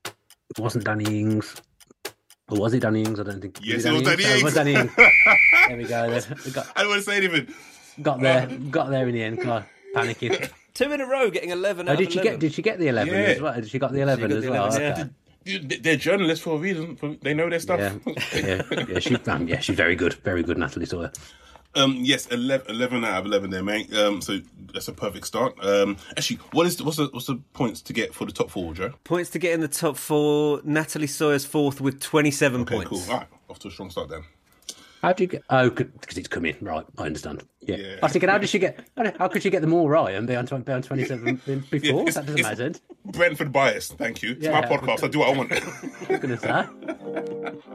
[0.05, 1.57] It wasn't Danny Ings.
[2.49, 3.19] Or was it Danny Ings?
[3.19, 3.59] I don't think.
[3.63, 4.43] Yes, it was Danny Oh, it Ings.
[4.45, 4.93] was Danny Ings.
[5.69, 6.11] there we go.
[6.11, 6.53] Then.
[6.53, 7.55] Got, I don't want to say anything.
[8.03, 8.47] got there.
[8.71, 9.41] Got there in the end.
[9.41, 9.65] God,
[9.95, 10.51] panicking.
[10.75, 11.89] Two in a row, getting eleven.
[11.89, 12.33] Oh, out did of she 11.
[12.35, 12.41] get?
[12.41, 13.21] Did she get the eleven Yeah.
[13.21, 13.55] as well?
[13.55, 14.67] Did she got the eleven got as the well?
[14.67, 14.99] 11, Okay.
[15.01, 15.07] yeah.
[15.81, 17.19] They're journalists for a reason.
[17.23, 17.79] They know their stuff.
[17.81, 18.99] Yeah, yeah, yeah.
[18.99, 21.13] She, um, yeah, she's very good, very good, Natalie Sawyer.
[21.75, 23.93] Um, yes, 11, 11 out of eleven there, mate.
[23.95, 24.41] Um, so
[24.73, 25.55] that's a perfect start.
[25.63, 28.51] Um, actually, what is the, what's the what's the points to get for the top
[28.51, 28.93] four, Joe?
[29.05, 30.63] Points to get in the top four.
[30.65, 32.89] Natalie Sawyer's fourth with twenty-seven Okay, points.
[32.89, 33.03] cool.
[33.13, 34.23] All right, off to a strong start then.
[35.03, 35.43] How do you get?
[35.51, 36.57] Oh, because it's coming.
[36.61, 37.45] Right, I understand.
[37.61, 37.77] Yeah.
[37.77, 37.97] Yeah.
[38.03, 38.79] I was thinking, how did she get?
[39.19, 41.37] How could she get them all right and be on, be on twenty-seven
[41.71, 42.03] before?
[42.03, 42.81] it's- that doesn't make sense.
[43.05, 43.89] Brentford bias.
[43.93, 44.33] Thank you.
[44.33, 44.61] It's Yeah.
[44.61, 45.05] my podcast.
[45.05, 45.53] I do what I want.
[45.53, 47.67] I was gonna say.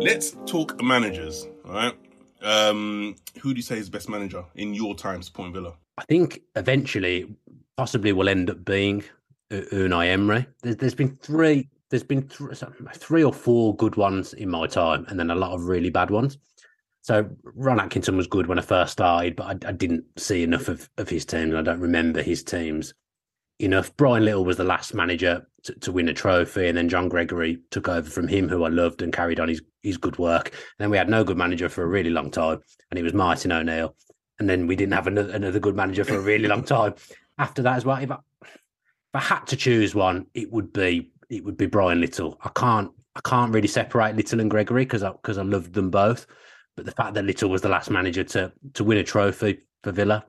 [0.00, 1.46] Let's talk managers.
[1.64, 1.94] All right.
[2.42, 5.74] Um, who do you say is best manager in your time supporting Villa?
[5.96, 7.34] I think eventually,
[7.76, 9.04] possibly, will end up being
[9.50, 10.46] U- Unai Emery.
[10.62, 11.68] There's, there's been three.
[11.92, 15.52] There's been th- three or four good ones in my time, and then a lot
[15.52, 16.38] of really bad ones.
[17.02, 20.68] So Ron Atkinson was good when I first started, but I, I didn't see enough
[20.68, 21.54] of, of his teams.
[21.54, 22.94] I don't remember his teams
[23.58, 23.94] enough.
[23.98, 27.58] Brian Little was the last manager to, to win a trophy, and then John Gregory
[27.70, 30.48] took over from him, who I loved and carried on his, his good work.
[30.48, 33.12] And then we had no good manager for a really long time, and he was
[33.12, 33.94] Martin O'Neill.
[34.38, 36.94] And then we didn't have another, another good manager for a really long time
[37.36, 37.98] after that as well.
[37.98, 38.50] If I, if
[39.12, 42.38] I had to choose one, it would be it would be Brian Little.
[42.42, 45.90] I can't I can't really separate Little and Gregory because I because I loved them
[45.90, 46.26] both.
[46.76, 49.92] But the fact that Little was the last manager to to win a trophy for
[49.92, 50.24] Villa,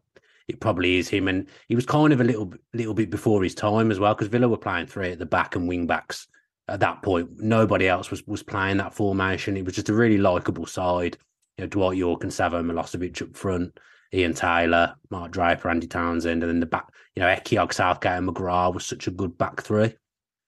[0.48, 1.28] it probably is him.
[1.28, 4.30] And he was kind of a little little bit before his time as well because
[4.30, 6.28] Villa were playing three at the back and wing backs
[6.70, 7.30] at that point.
[7.38, 9.58] Nobody else was was playing that formation.
[9.58, 11.18] It was just a really likable side.
[11.58, 13.78] You know, Dwight Yorke and Savo Milosevic up front,
[14.14, 18.28] Ian Taylor, Mark Draper, Andy Townsend, and then the back, you know, Ehiogu, Southgate, and
[18.28, 19.94] McGrath was such a good back three.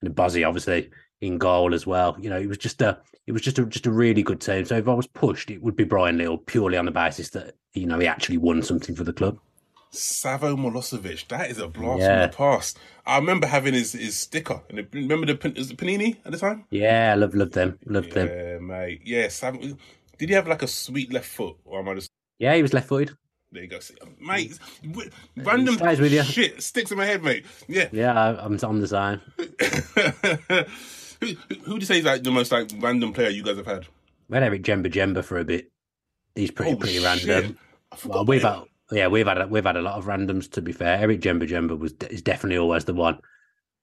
[0.05, 0.89] And Bozzy obviously
[1.21, 2.15] in goal as well.
[2.19, 4.65] You know, it was just a it was just a just a really good team.
[4.65, 7.55] So if I was pushed, it would be Brian Little purely on the basis that
[7.73, 9.39] you know he actually won something for the club.
[9.91, 11.27] Savo Milosevic.
[11.29, 12.21] That is a blast Yeah.
[12.27, 12.77] from the past.
[13.05, 14.61] I remember having his, his sticker.
[14.69, 16.65] And it- remember the Pan- is it Panini at the time?
[16.69, 18.27] Yeah, I love love them, loved them.
[18.27, 19.01] Yeah, mate.
[19.05, 19.59] Yeah, Savo.
[20.17, 21.55] Did he have like a sweet left foot?
[21.65, 23.15] Or am I just Yeah, he was left footed.
[23.55, 24.27] There you go, See, um, hmm.
[24.27, 24.59] mate?
[25.37, 26.23] Random stays with you.
[26.23, 27.45] shit sticks in my head, mate.
[27.69, 27.87] Yeah.
[27.93, 28.13] Yeah,
[28.43, 29.21] I'm I'm the same.
[31.21, 33.57] who, who who do you say is like the most like random player you guys
[33.57, 33.87] have had?
[34.27, 35.71] We had Eric Djemba Djemba for a bit.
[36.35, 37.03] He's pretty Oh, pretty shit.
[37.03, 37.57] random.
[38.05, 40.51] Well, we've had yeah we've had we've had a lot of randoms.
[40.51, 43.19] To be fair, Eric Djemba Djemba was is definitely always the one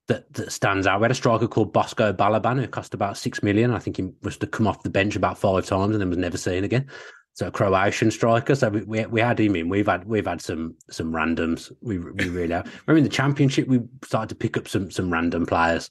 [0.07, 0.99] that that stands out.
[0.99, 3.71] We had a striker called Bosco Balaban who cost about six million.
[3.71, 6.17] I think he was to come off the bench about five times and then was
[6.19, 6.87] never seen again.
[7.35, 8.55] So a Croatian striker.
[8.55, 9.69] So we, we we had him in.
[9.69, 11.71] We've had we've had some some randoms.
[11.81, 12.65] We we really have.
[12.85, 15.89] Remember in the championship we started to pick up some some random players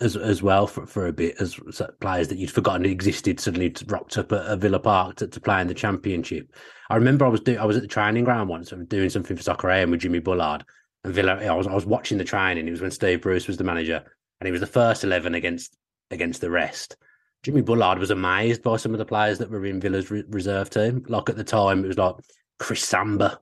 [0.00, 1.60] as as well for, for a bit as
[2.00, 5.60] players that you'd forgotten existed suddenly rocked up at, at Villa Park to, to play
[5.60, 6.50] in the championship.
[6.88, 9.70] I remember I was I was at the training ground once doing something for Soccer
[9.70, 10.64] AM with Jimmy Bullard
[11.04, 11.34] and Villa.
[11.34, 12.66] I was I was watching the training.
[12.66, 14.02] It was when Steve Bruce was the manager
[14.40, 15.76] and he was the first eleven against
[16.10, 16.96] against the rest.
[17.42, 20.68] Jimmy Bullard was amazed by some of the players that were in Villa's re- reserve
[20.70, 21.04] team.
[21.08, 22.16] Like at the time, it was like
[22.58, 23.40] Chris Samba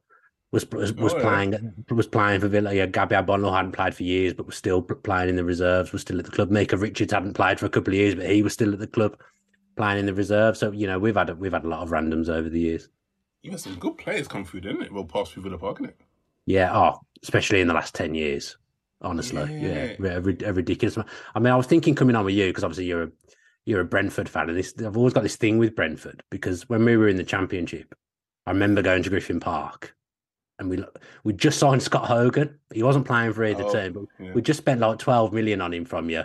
[0.53, 1.23] was was, was Oh, yeah.
[1.23, 2.73] playing was playing for Villa.
[2.73, 5.93] Yeah, Gabby Agbonlahor hadn't played for years, but was still playing in the reserves.
[5.93, 6.51] Was still at the club.
[6.51, 8.87] Micah Richards hadn't played for a couple of years, but he was still at the
[8.87, 9.19] club
[9.77, 10.57] playing in the reserve.
[10.57, 12.89] So you know we've had a, we've had a lot of randoms over the years.
[13.43, 14.93] You had some good players come through, didn't it?
[14.93, 16.01] Well, past through Villa Park, didn't it?
[16.47, 18.57] Yeah, oh, especially in the last ten years.
[19.01, 20.97] Honestly, yeah, yeah, a, a ridiculous.
[20.97, 21.09] amount.
[21.35, 23.11] I mean, I was thinking coming on with you because obviously you're a
[23.69, 26.85] you're a Brentford fan, and this I've always got this thing with Brentford because when
[26.85, 27.95] we were in the Championship,
[28.47, 29.95] I remember going to Griffin Park,
[30.59, 30.83] and we
[31.23, 32.59] we just signed Scott Hogan.
[32.73, 34.33] He wasn't playing for either Oh, team, but yeah.
[34.33, 36.23] we just spent like twelve million on him from you.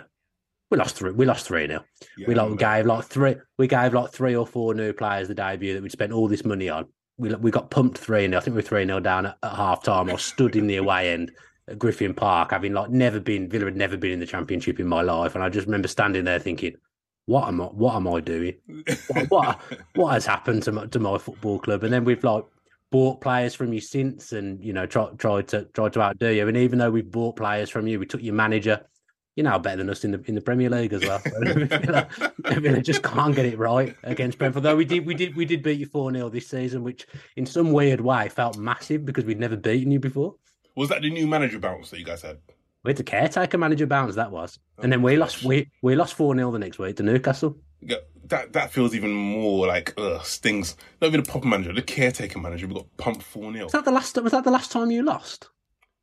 [0.70, 1.12] We lost three.
[1.12, 1.84] We lost three nil.
[2.16, 3.36] Yeah, we like gave like three.
[3.58, 6.46] We gave like three or four new players the debut that we'd spent all this
[6.46, 6.86] money on.
[7.18, 9.54] We we got pumped three 0 I think we were three 0 down at, at
[9.54, 10.08] half time.
[10.10, 11.30] I stood in the away end
[11.68, 14.86] at Griffin Park, having like never been Villa had never been in the championship in
[14.88, 16.74] my life, and I just remember standing there thinking,
[17.26, 17.66] "What am I?
[17.66, 18.54] What am I doing?
[19.08, 19.60] What what,
[19.94, 22.44] what has happened to my, to my football club?" And then we've like
[22.90, 26.46] bought players from you since, and you know tried tried to tried to outdo you.
[26.46, 28.86] And even though we've bought players from you, we took your manager.
[29.34, 31.18] You're now better than us in the in the Premier League as well.
[31.34, 32.08] Villa,
[32.38, 34.62] Villa just can't get it right against Brentford.
[34.62, 37.46] Though we did we did we did beat you four 0 this season, which in
[37.46, 40.36] some weird way felt massive because we'd never beaten you before.
[40.76, 42.38] Was that the new manager bounce that you guys had?
[42.84, 45.96] We had the caretaker manager bounce that was, and then oh, we lost we we
[45.96, 47.56] lost four 0 the next week to Newcastle.
[47.80, 50.76] Yeah, that that feels even more like ugh, stings.
[51.00, 52.66] Not even the proper manager, the caretaker manager.
[52.66, 54.22] We got pumped four 0 Was that the last?
[54.22, 55.48] Was that the last time you lost?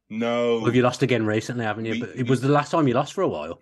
[0.10, 0.66] No.
[0.66, 1.94] Have you lost again recently, haven't you?
[1.94, 3.60] We- but it was the last time you lost for a while.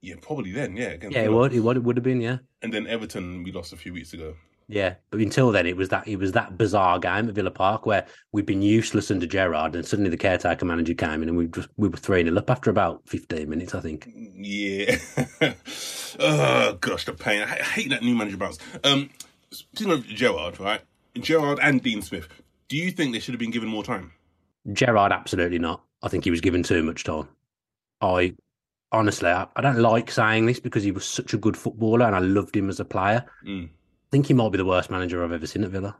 [0.00, 0.76] Yeah, probably then.
[0.76, 0.94] Yeah.
[1.10, 1.52] Yeah, it would.
[1.52, 1.76] It would.
[1.76, 2.20] It would have been.
[2.20, 2.38] Yeah.
[2.62, 4.34] And then Everton, we lost a few weeks ago.
[4.72, 7.86] Yeah, but until then, it was that it was that bizarre game at Villa Park
[7.86, 11.48] where we'd been useless under Gerrard, and suddenly the caretaker manager came in, and we
[11.48, 14.08] just we were three 0 up after about fifteen minutes, I think.
[14.14, 14.96] Yeah.
[16.20, 17.42] oh gosh, the pain.
[17.42, 18.58] I, hate that new manager bounce.
[18.84, 19.10] Um,
[19.50, 20.82] speaking of Gerrard, right?
[21.18, 22.28] Gerrard and Dean Smith.
[22.68, 24.12] Do you think they should have been given more time?
[24.72, 25.82] Gerrard, absolutely not.
[26.00, 27.28] I think he was given too much time.
[28.00, 28.36] I
[28.92, 32.14] honestly, I, I don't like saying this because he was such a good footballer, and
[32.14, 33.24] I loved him as a player.
[33.44, 33.70] Mm.
[34.10, 35.96] I think he might be the worst manager I've ever seen at Villa.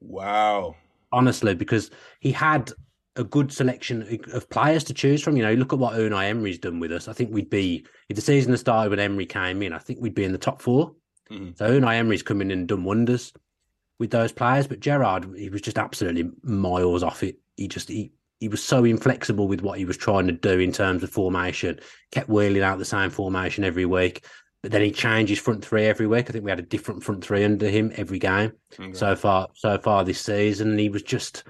[0.00, 0.76] Wow.
[1.12, 2.72] honestly, because he had
[3.16, 5.36] a good selection of players to choose from.
[5.36, 7.08] You know, look at what Unai Emery's done with us.
[7.08, 9.72] I think we'd be if the season had started when Emery came in.
[9.72, 10.94] I think we'd be in the top 4
[11.30, 11.56] Mhm.
[11.58, 13.32] So Unai Emery's come in and done wonders
[13.98, 14.66] with those players.
[14.66, 17.36] But Gerrard, he was just absolutely miles off it.
[17.56, 20.72] He just he he was so inflexible with what he was trying to do in
[20.72, 21.78] terms of formation.
[22.10, 24.24] Kept wheeling out the same formation every week.
[24.62, 26.28] But then he changed his front three every week.
[26.28, 28.92] I think we had a different front three under him every game Okay.
[28.92, 30.70] so far so far this season.
[30.70, 31.44] And he was just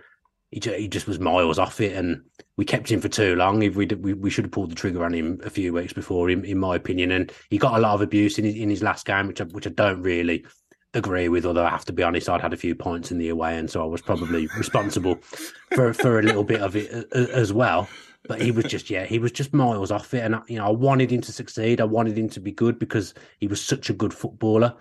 [0.51, 2.23] he just, he just was miles off it, and
[2.59, 3.63] we kept him for too long.
[3.63, 5.95] If we did, we, we should have pulled the trigger on him a few weeks
[5.95, 7.11] before, in, in my opinion.
[7.11, 9.45] And he got a lot of abuse in his, in his last game, which I,
[9.45, 10.45] which I don't really
[10.93, 11.47] agree with.
[11.47, 13.71] Although I have to be honest, I'd had a few points in the away, and
[13.71, 15.17] so I was probably responsible
[15.75, 17.89] for for a little bit of it as well.
[18.29, 20.67] But he was just, yeah, he was just miles off it, and I- you know,
[20.67, 21.81] I wanted him to succeed.
[21.81, 24.75] I wanted him to be good because he was such a good footballer.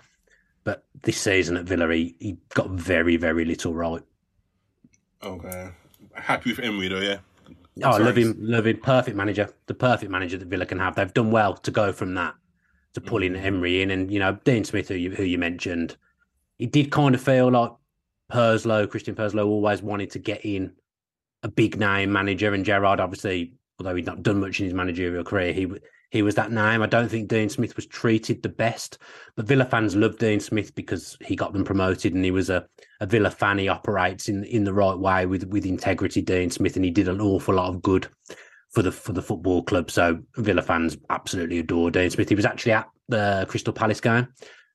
[0.64, 4.04] But this season at Villa, he, he got very, very little right.
[5.24, 5.70] Okay.
[6.14, 7.18] Happy with Emery though, yeah.
[7.84, 8.04] Oh, I Sorry.
[8.04, 8.78] love him, love him.
[8.80, 10.96] Perfect manager, the perfect manager that Villa can have.
[10.96, 12.36] They've done well to go from that
[12.94, 13.44] to pulling Mm.
[13.44, 15.96] Emery in, and you know Dean Smith, who you who you mentioned,
[16.58, 17.72] he did kind of feel like
[18.30, 20.74] Purslow, Christian Purslow, always wanted to get in
[21.44, 25.24] a big name manager, and Gerrard obviously, although he'd not done much in his managerial
[25.24, 25.68] career, he
[26.12, 26.82] he was that name.
[26.82, 28.98] I don't think Dean Smith was treated the best,
[29.38, 32.68] but Villa fans loved Dean Smith because he got them promoted, and he was a,
[33.00, 33.58] a Villa fan.
[33.58, 37.08] He operates in in the right way with with integrity, Dean Smith, and he did
[37.08, 38.08] an awful lot of good
[38.72, 39.90] for the for the football club.
[39.90, 42.30] So Villa fans absolutely adore Dean Smith.
[42.30, 44.28] He was actually at the Crystal Palace game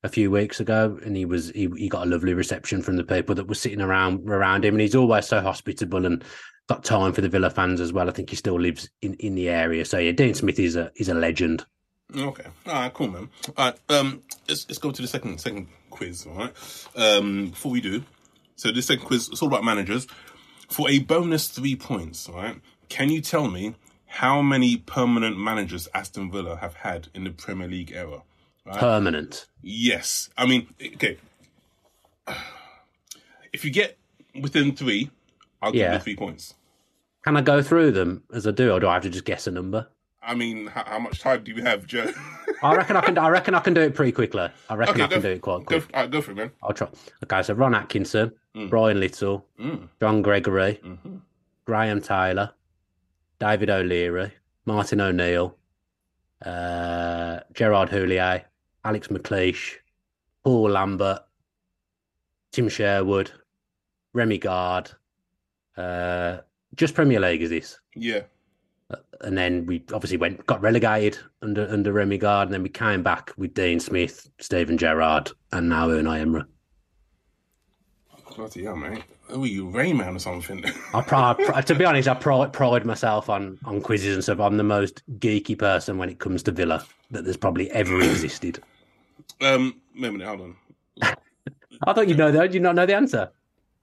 [0.03, 3.03] a few weeks ago, and he was he, he got a lovely reception from the
[3.03, 6.23] people that were sitting around around him, and he's always so hospitable and
[6.67, 8.09] got time for the Villa fans as well.
[8.09, 9.85] I think he still lives in, in the area.
[9.85, 11.65] So yeah, Dean Smith is a is a legend.
[12.15, 12.45] Okay.
[12.65, 13.29] All right, cool, man.
[13.57, 16.25] All right, um, let's let's go to the second second quiz.
[16.25, 16.53] All right.
[16.95, 18.03] Um, before we do,
[18.55, 20.07] so this second quiz it's all about managers.
[20.69, 22.59] For a bonus three points, all right.
[22.89, 23.75] Can you tell me
[24.05, 28.23] how many permanent managers Aston Villa have had in the Premier League era?
[28.65, 29.45] Permanent.
[29.61, 30.29] Yes.
[30.37, 31.17] I mean, okay.
[33.53, 33.97] If you get
[34.39, 35.09] within three,
[35.61, 35.93] I'll give Yeah.
[35.93, 36.53] you three points.
[37.27, 39.47] Can I go through them as I do, or do I have to just guess
[39.47, 39.85] a number?
[40.23, 42.09] I mean, how, how much time do you have, Joe?
[42.63, 43.17] I reckon I can.
[43.17, 44.47] I reckon I can do it pretty quickly.
[44.69, 45.89] I reckon I go, can do it quite go, quick.
[45.93, 46.51] all right, go for it, man.
[46.63, 46.87] I'll try.
[47.25, 48.31] Okay, so Ron Atkinson,
[48.69, 49.89] Brian Little, Mm.
[49.99, 51.19] John Gregory, Mhm.
[51.65, 52.53] Graham Taylor,
[53.39, 54.31] David O'Leary,
[54.65, 55.57] Martin O'Neill,
[56.45, 58.45] uh, Gerard Houllier,
[58.85, 59.73] Alex McLeish,
[60.45, 61.19] Paul Lambert,
[62.53, 63.31] Tim Sherwood,
[64.13, 64.91] Remi Garde.
[65.75, 66.37] Uh,
[66.77, 68.21] just Premier League is this, Yeah.
[69.21, 73.03] and then we obviously went got relegated under under Remi Garde, and then we came
[73.03, 76.43] back with Dean Smith, Steven Gerrard, and now Unai Emery.
[78.35, 79.03] Bloody hell, mate.
[79.29, 80.63] Oh, you Rain Man or something?
[80.93, 84.39] I pride, to be honest, I pride, pride myself on on quizzes and stuff.
[84.39, 88.61] I'm the most geeky person when it comes to Villa that there's probably ever existed.
[89.41, 90.55] um, wait a minute, hold on.
[91.87, 92.41] I thought you'd know that.
[92.43, 93.31] Did you not know the answer?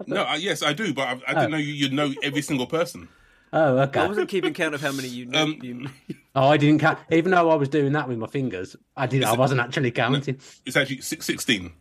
[0.06, 2.66] No, uh, yes, I do, but I, I didn't know you, you'd know every single
[2.66, 3.08] person.
[3.52, 4.00] Oh, okay.
[4.00, 5.42] I wasn't keeping count of how many you know.
[5.44, 5.88] Um, you,
[6.34, 6.98] Oh, I didn't count.
[7.12, 9.22] Even though I was doing that with my fingers, I did.
[9.22, 10.40] I wasn't actually counting.
[10.66, 11.72] It's actually six, 16.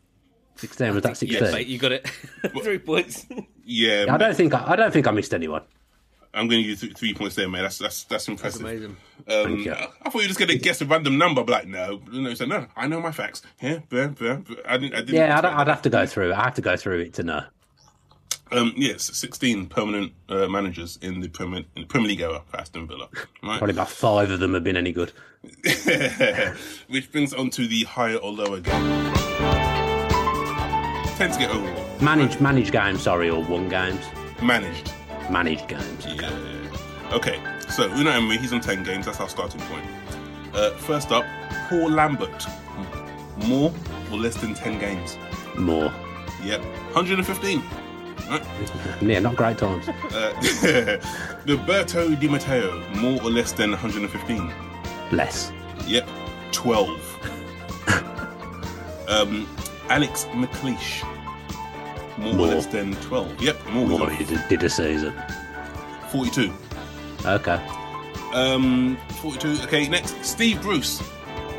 [0.56, 1.52] Sixteen was that yes, sixteen?
[1.52, 2.08] mate, you got it.
[2.64, 3.26] Three points.
[3.66, 4.54] Yeah, I don't think.
[4.54, 5.64] I, I don't think I missed anyone.
[6.36, 7.62] I'm going to give you th- three points there, mate.
[7.62, 8.62] That's that's that's impressive.
[8.62, 8.98] Amazing.
[9.28, 9.72] Um, you.
[9.74, 12.02] I, I thought you were just going to guess a random number, but like, no,
[12.12, 13.42] no, so no, I know my facts.
[13.62, 14.56] Yeah, blah, blah, blah.
[14.68, 14.94] I didn't.
[14.96, 16.32] I didn't Yeah, I'd, I'd have to go through.
[16.32, 16.34] it.
[16.36, 17.44] I have to go through it to know.
[18.54, 22.58] Um, yes, 16 permanent uh, managers in the Premier in the Premier League era for
[22.60, 23.10] Aston Villa.
[23.42, 23.58] Right.
[23.58, 25.12] Probably about five of them have been any good.
[26.88, 29.14] Which brings on to the higher or lower game.
[31.18, 33.02] Tend to get overall Managed, managed games.
[33.04, 34.04] Sorry, or won games.
[34.42, 34.92] managed.
[35.30, 36.06] Managed games.
[36.06, 36.32] Yeah.
[37.12, 37.40] Okay,
[37.70, 39.06] so Unai Emery, he's on 10 games.
[39.06, 39.86] That's our starting point.
[40.54, 41.26] Uh, first up,
[41.70, 42.46] Paul Lambert.
[43.48, 43.72] More
[44.12, 45.18] or less than 10 games?
[45.58, 45.94] More.
[46.44, 46.62] Yep,
[46.94, 47.62] 115.
[49.02, 49.88] Yeah, not great times.
[50.14, 50.98] Uh,
[51.48, 54.54] Roberto Di Matteo, more or less than 115.
[55.12, 55.52] Less.
[55.88, 56.08] Yep,
[56.52, 56.90] 12.
[59.10, 59.48] um,
[59.90, 61.04] Alex McLeish,
[62.18, 62.48] more, More.
[62.48, 63.42] or less than 12.
[63.42, 65.14] Yep, more, More than did, did a season.
[66.12, 66.54] 42.
[67.26, 67.60] Okay.
[68.34, 69.64] Um, 42.
[69.64, 71.02] Okay, next, Steve Bruce,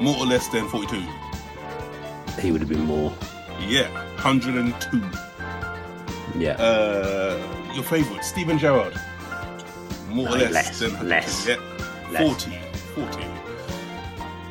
[0.01, 1.03] more or less than 42.
[2.41, 3.13] He would have been more.
[3.67, 3.89] Yeah,
[4.23, 5.03] 102.
[6.37, 6.53] Yeah.
[6.53, 7.39] Uh,
[7.75, 8.95] your favourite, Steven Gerrard,
[10.09, 11.61] more or less, less, than less, Yep,
[12.13, 12.45] less.
[12.45, 12.59] 40.
[12.95, 13.25] 40.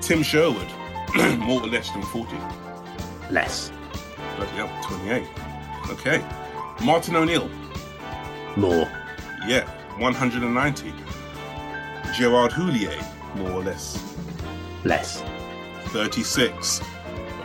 [0.02, 0.68] Tim Sherwood,
[1.40, 2.36] more or less than 40.
[3.32, 3.72] Less.
[4.36, 5.24] Bloody hell, 28.
[5.92, 6.26] Okay.
[6.84, 7.50] Martin O'Neill,
[8.58, 8.90] More.
[9.48, 9.66] yeah,
[10.00, 10.94] 190.
[12.16, 13.04] Gerard Houllier,
[13.36, 14.02] more or less,
[14.84, 15.24] Less.
[15.88, 16.82] 36.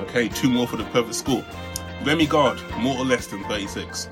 [0.01, 1.44] Okay, two more for the perfect score.
[2.05, 4.09] Remi Garde, more or less than 36.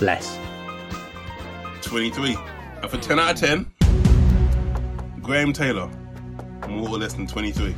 [0.00, 0.38] Less.
[1.82, 2.36] 23.
[2.82, 3.72] And for 10 out of 10,
[5.22, 5.88] Graham Taylor,
[6.68, 7.74] more or less than 23.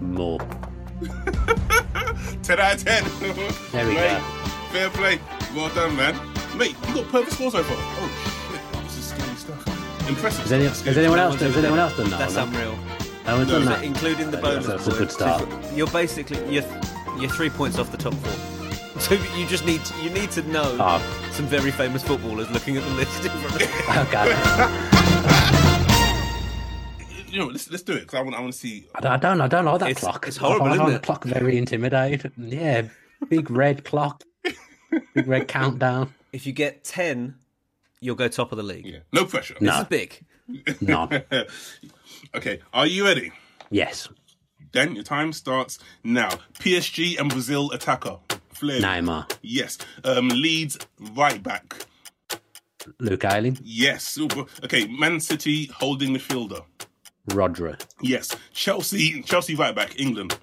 [0.00, 0.38] More.
[2.42, 3.04] 10 out of 10.
[3.72, 4.20] There we Mate, go.
[4.72, 5.20] Fair play.
[5.54, 6.14] Well done, man.
[6.56, 7.76] Mate, you got perfect score so far.
[7.78, 8.82] Oh, shit.
[8.84, 10.08] This is scary stuff.
[10.08, 10.42] Impressive.
[10.42, 11.40] Has, any, has anyone else?
[11.40, 12.18] Has anyone else done that?
[12.18, 12.78] That's unreal.
[13.26, 13.84] No one's No, done that.
[13.84, 14.66] Including the bonus.
[14.66, 15.14] That's a good points.
[15.14, 15.48] start.
[15.74, 16.64] You're basically you're
[17.18, 18.57] you're three points off the top four.
[19.08, 21.28] So you just need to, you need to know Oh.
[21.32, 23.68] some very famous footballers looking at the list in front of you.
[24.02, 25.38] Okay.
[27.30, 28.86] You know, let's, let's do it because I want, I want to see.
[28.94, 30.26] I don't, I don't, I don't like that It's- clock.
[30.26, 31.02] it's horrible, I find isn't the it?
[31.02, 32.32] clock very intimidating.
[32.38, 32.88] Yeah,
[33.28, 34.24] big red clock,
[35.14, 36.14] big red countdown.
[36.32, 37.36] If you get ten,
[38.00, 38.86] you'll go top of the league.
[38.86, 38.98] Yeah.
[39.12, 39.54] No pressure.
[39.54, 39.80] This No.
[39.82, 40.24] is big.
[40.80, 41.22] None.
[42.34, 43.30] okay, are you ready?
[43.70, 44.08] Yes,
[44.72, 46.30] Then your time starts now.
[46.60, 48.18] PSG and Brazil attacker.
[48.58, 48.80] Flair.
[48.80, 49.78] Neymar, Yes.
[50.04, 50.78] Um, Leeds
[51.14, 51.74] right back.
[53.00, 54.18] Luke Ayling, Yes.
[54.64, 56.64] Okay, Man City holding midfielder.
[57.30, 58.34] Rodri, Yes.
[58.52, 59.98] Chelsea Chelsea right back.
[60.00, 60.38] England.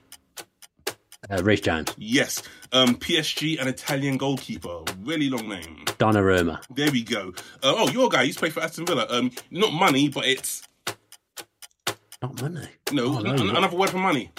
[1.31, 2.43] uh, Reece James, Yes.
[2.71, 4.81] Um, PSG and Italian goalkeeper.
[5.03, 5.83] Really long name.
[5.97, 7.29] Donnarumma, There we go.
[7.63, 9.07] Uh, oh, your guy He's to play for Aston Villa.
[9.09, 10.61] Um, not money, but it's
[12.21, 12.67] not money.
[12.91, 14.29] no, Oh, no, an- another word for money.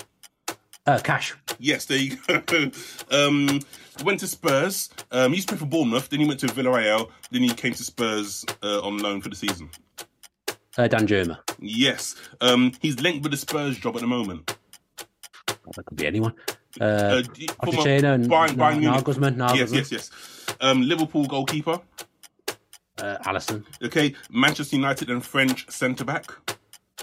[0.86, 1.34] Uh, cash.
[1.58, 2.70] Yes, there you go.
[3.10, 3.60] um,
[4.04, 4.88] went to Spurs.
[5.10, 6.08] Um, he used to play for Bournemouth.
[6.08, 7.10] Then he went to Villarreal.
[7.30, 9.70] Then he came to Spurs uh, on loan for the season.
[10.78, 11.38] Uh, Danjuma.
[11.58, 12.14] Yes.
[12.40, 14.56] Um, he's linked with the Spurs job at the moment.
[15.74, 16.34] That could be anyone.
[16.80, 19.04] Uh, Uh, d- former Pochettino and Bayern, Bayern Na- Munich.
[19.04, 20.10] Nagelsmann, Yes, yes, yes.
[20.60, 21.80] Um, Liverpool goalkeeper.
[22.98, 24.14] uh, Alisson, Okay.
[24.30, 26.26] Manchester United and French centre back.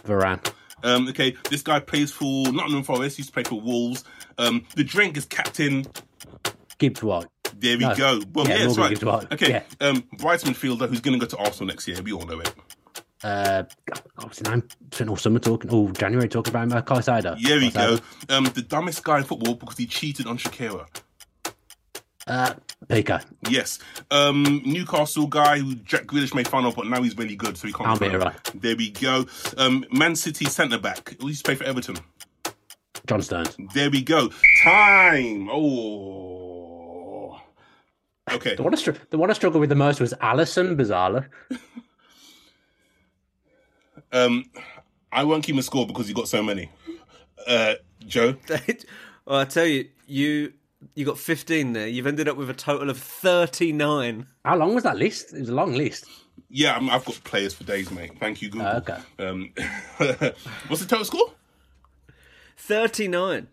[0.06, 0.46] Varane,
[0.84, 3.18] Um, okay, this guy plays for Nottingham Forest.
[3.18, 4.04] Used to play for Wolves.
[4.38, 5.86] Um, the drink is Captain.
[6.78, 7.96] Gibbs White, There we No.
[7.96, 8.22] go.
[8.34, 8.90] Well, Yeah, yeah, that's right.
[8.90, 9.32] Gibbs White.
[9.32, 9.64] Okay, Yeah.
[9.88, 12.02] um, Brighton midfielder who's going to go to Arsenal next year.
[12.02, 12.54] We all know it.
[13.24, 13.64] uh,
[14.28, 14.68] his name?
[14.92, 16.74] Spent all summer talking, all January talking about him.
[16.74, 17.38] Uh, Caicedo.
[17.38, 18.00] Here we Kai go.
[18.28, 20.86] Um, the dumbest guy in football because he cheated on Shakira.
[22.28, 22.54] Uh,
[22.90, 23.80] Piqué, Yes.
[24.12, 27.68] Um, Newcastle guy who Jack Grealish made fun of, but now he's really good, so
[27.68, 28.00] he can't.
[28.00, 28.20] be Almiron.
[28.24, 28.62] fun of.
[28.62, 29.26] There we go.
[29.58, 31.16] Um, Man City centre back.
[31.22, 31.98] Who used to play for Everton.
[33.08, 33.56] John Stones.
[33.74, 34.30] There we go.
[34.64, 35.50] Time.
[35.52, 37.42] Oh.
[38.32, 38.56] Okay.
[38.56, 41.30] The one I, str- the one I struggled with the most was Alisson Bizarre.
[44.12, 44.46] Um,
[45.12, 46.70] I won't keep a score because you got so many.
[47.48, 47.74] Uh,
[48.06, 48.36] Joe.
[49.26, 50.54] well, I tell you, you
[50.96, 51.88] you got 15 there.
[51.88, 54.28] You've ended up with a total of 39.
[54.46, 55.34] How long was that list?
[55.34, 56.06] It was a long list.
[56.50, 58.12] Yeah, I'm, I've got players for days, mate.
[58.20, 58.68] Thank you, Google.
[58.68, 58.98] Oh, okay.
[59.20, 59.52] Um,
[60.68, 61.32] what's the total score?
[62.58, 63.48] 39.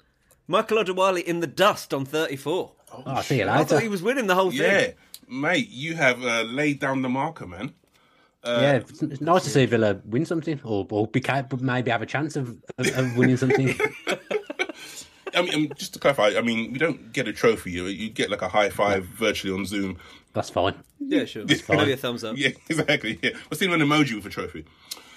[0.47, 2.73] Michael Odewale in the dust on 34.
[2.93, 4.61] Oh, I'll see you I thought he was winning the whole thing.
[4.61, 4.88] Yeah,
[5.29, 7.73] mate, you have uh, laid down the marker, man.
[8.45, 11.23] yeah, it's, it's nice to see Villa win something, or, or be,
[11.61, 13.79] maybe have a chance of, of, of winning something.
[15.35, 17.73] I mean, just to clarify, I mean, we don't get a trophy.
[17.73, 19.98] You, you get like a high five virtually on Zoom.
[20.33, 20.75] That's fine.
[20.98, 21.46] Yeah, sure.
[21.46, 21.79] fine.
[21.79, 22.37] Maybe a thumbs up.
[22.37, 23.19] Yeah, exactly.
[23.23, 23.31] Yeah.
[23.48, 24.65] What's even an emoji with a trophy?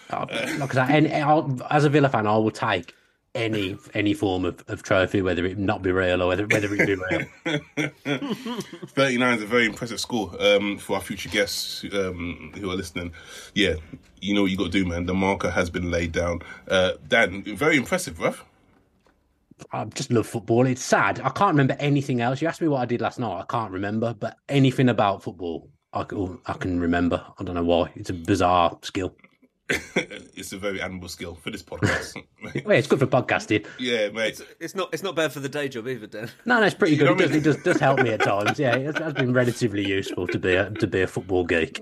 [0.09, 0.25] Uh,
[0.59, 2.93] Like I say, any, I'll, as a Villa fan, I will take
[3.35, 6.87] any any form of, of trophy, whether it not be real or whether whether it
[6.87, 7.61] be real.
[8.87, 13.11] 39 is a very impressive score um, for our future guests um, who are listening.
[13.55, 13.75] Yeah,
[14.21, 15.05] you know what you got to do, man.
[15.05, 16.41] The marker has been laid down.
[16.67, 18.39] Uh, Dan, very impressive, bruv.
[19.71, 20.65] I just love football.
[20.65, 21.19] It's sad.
[21.19, 22.41] I can't remember anything else.
[22.41, 23.39] You asked me what I did last night.
[23.39, 27.25] I can't remember, but anything about football, I can, I can remember.
[27.39, 27.91] I don't know why.
[27.95, 29.15] It's a bizarre skill.
[29.95, 32.15] it's a very admirable skill for this podcast.
[32.65, 33.65] well, it's good for podcasting.
[33.79, 34.29] Yeah, mate.
[34.29, 34.93] It's, it's, not.
[34.93, 36.29] It's not bad for the day job either, Dan.
[36.45, 37.09] No, no, it's pretty good.
[37.11, 38.59] It does, it does, does help me at times.
[38.59, 41.81] Yeah, it has been relatively useful to be a, to be a football geek.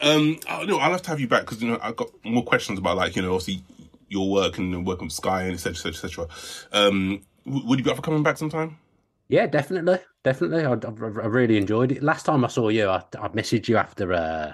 [0.00, 2.44] um, oh, no, I'll have to have you back because you know I've got more
[2.44, 3.62] questions about like you know obviously
[4.08, 6.28] your work and working with Sky and etc etc.
[6.72, 8.78] Um, would you be up for coming back sometime?
[9.28, 10.64] Yeah, definitely, definitely.
[10.64, 12.02] I, I, I really enjoyed it.
[12.02, 14.52] Last time I saw you, I, I messaged you after uh,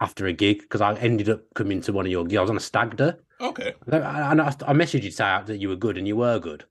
[0.00, 2.38] after a gig because I ended up coming to one of your gigs.
[2.38, 3.12] I was on a stag do.
[3.40, 3.74] Okay.
[3.86, 6.38] And I, I, I messaged you to say that you were good, and you were
[6.40, 6.64] good.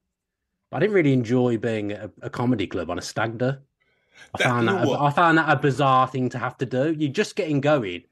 [0.69, 3.45] But I didn't really enjoy being at a, a comedy club on a stag do.
[4.33, 4.91] I That- found that a?
[4.91, 6.91] I found that a bizarre thing to have to do.
[6.91, 8.03] You're just getting going,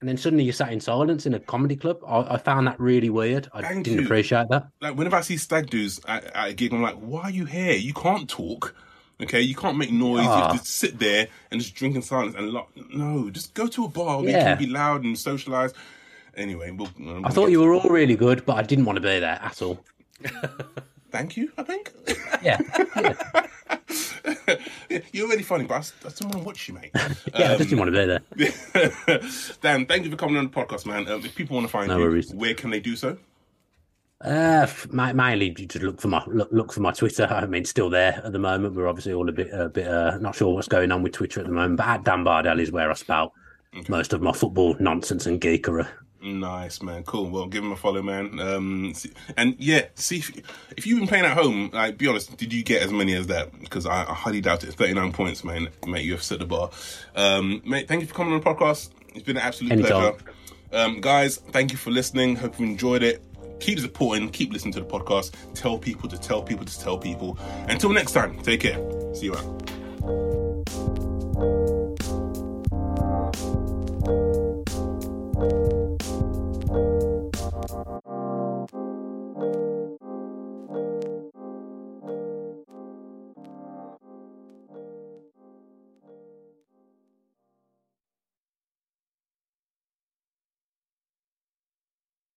[0.00, 1.98] and then suddenly you're sat in silence in a comedy club.
[2.06, 3.48] I, I found that really weird.
[3.52, 4.04] I Thank didn't you.
[4.04, 4.68] appreciate that.
[4.80, 7.44] Like whenever I see stag dudes at, at a gig, I'm like, why are you
[7.46, 7.72] here?
[7.74, 8.74] You can't talk.
[9.22, 10.24] Okay, you can't make noise.
[10.24, 10.52] You Ah.
[10.52, 13.84] have to sit there and just drink in silence and lo- no, just go to
[13.86, 15.72] a bar where you can be loud and socialize.
[16.36, 19.00] Anyway, we'll, we'll I thought you were all really good, but I didn't want to
[19.00, 19.82] be there at all.
[21.10, 21.50] Thank you.
[21.56, 21.92] I think.
[22.42, 22.58] Yeah,
[22.96, 23.45] Yeah,
[25.16, 26.90] You're really funny, but I I still want to watch you, mate.
[26.94, 29.20] yeah, I just didn't want to be there.
[29.62, 31.08] Dan, thank you for coming on the podcast, man.
[31.08, 32.34] Um, if people want to find No you, worries.
[32.34, 33.16] where can they do so?
[34.20, 37.26] Uh, mainly you just look for my look, look for my Twitter.
[37.30, 38.74] I mean, still there at the moment.
[38.74, 41.40] We're obviously all a bit a bit uh, not sure what's going on with Twitter
[41.40, 41.78] at the moment.
[41.78, 43.32] But at Dan Bardell is where I spout
[43.88, 45.88] most of my football nonsense and geekery.
[46.26, 47.04] Nice, man.
[47.04, 47.30] Cool.
[47.30, 48.40] Well, give him a follow, man.
[48.40, 50.32] Um, see- and yeah, see if,
[50.76, 51.70] if you've been playing at home.
[51.72, 53.56] Like, be honest, did you get as many as that?
[53.60, 54.74] Because I, I highly doubt it.
[54.74, 55.68] Thirty nine points, man.
[55.86, 56.70] Mate, you have set the bar.
[57.14, 58.90] Um, mate, thank you for coming on the podcast.
[59.14, 60.14] It's been an absolute Anytime.
[60.14, 60.16] pleasure.
[60.72, 62.34] Um, guys, thank you for listening.
[62.34, 63.22] Hope you enjoyed it.
[63.60, 64.28] Keep supporting.
[64.30, 65.32] Keep listening to the podcast.
[65.54, 67.38] Tell people to tell people to tell people.
[67.68, 68.78] Until next time, take care.
[69.14, 70.45] See you out.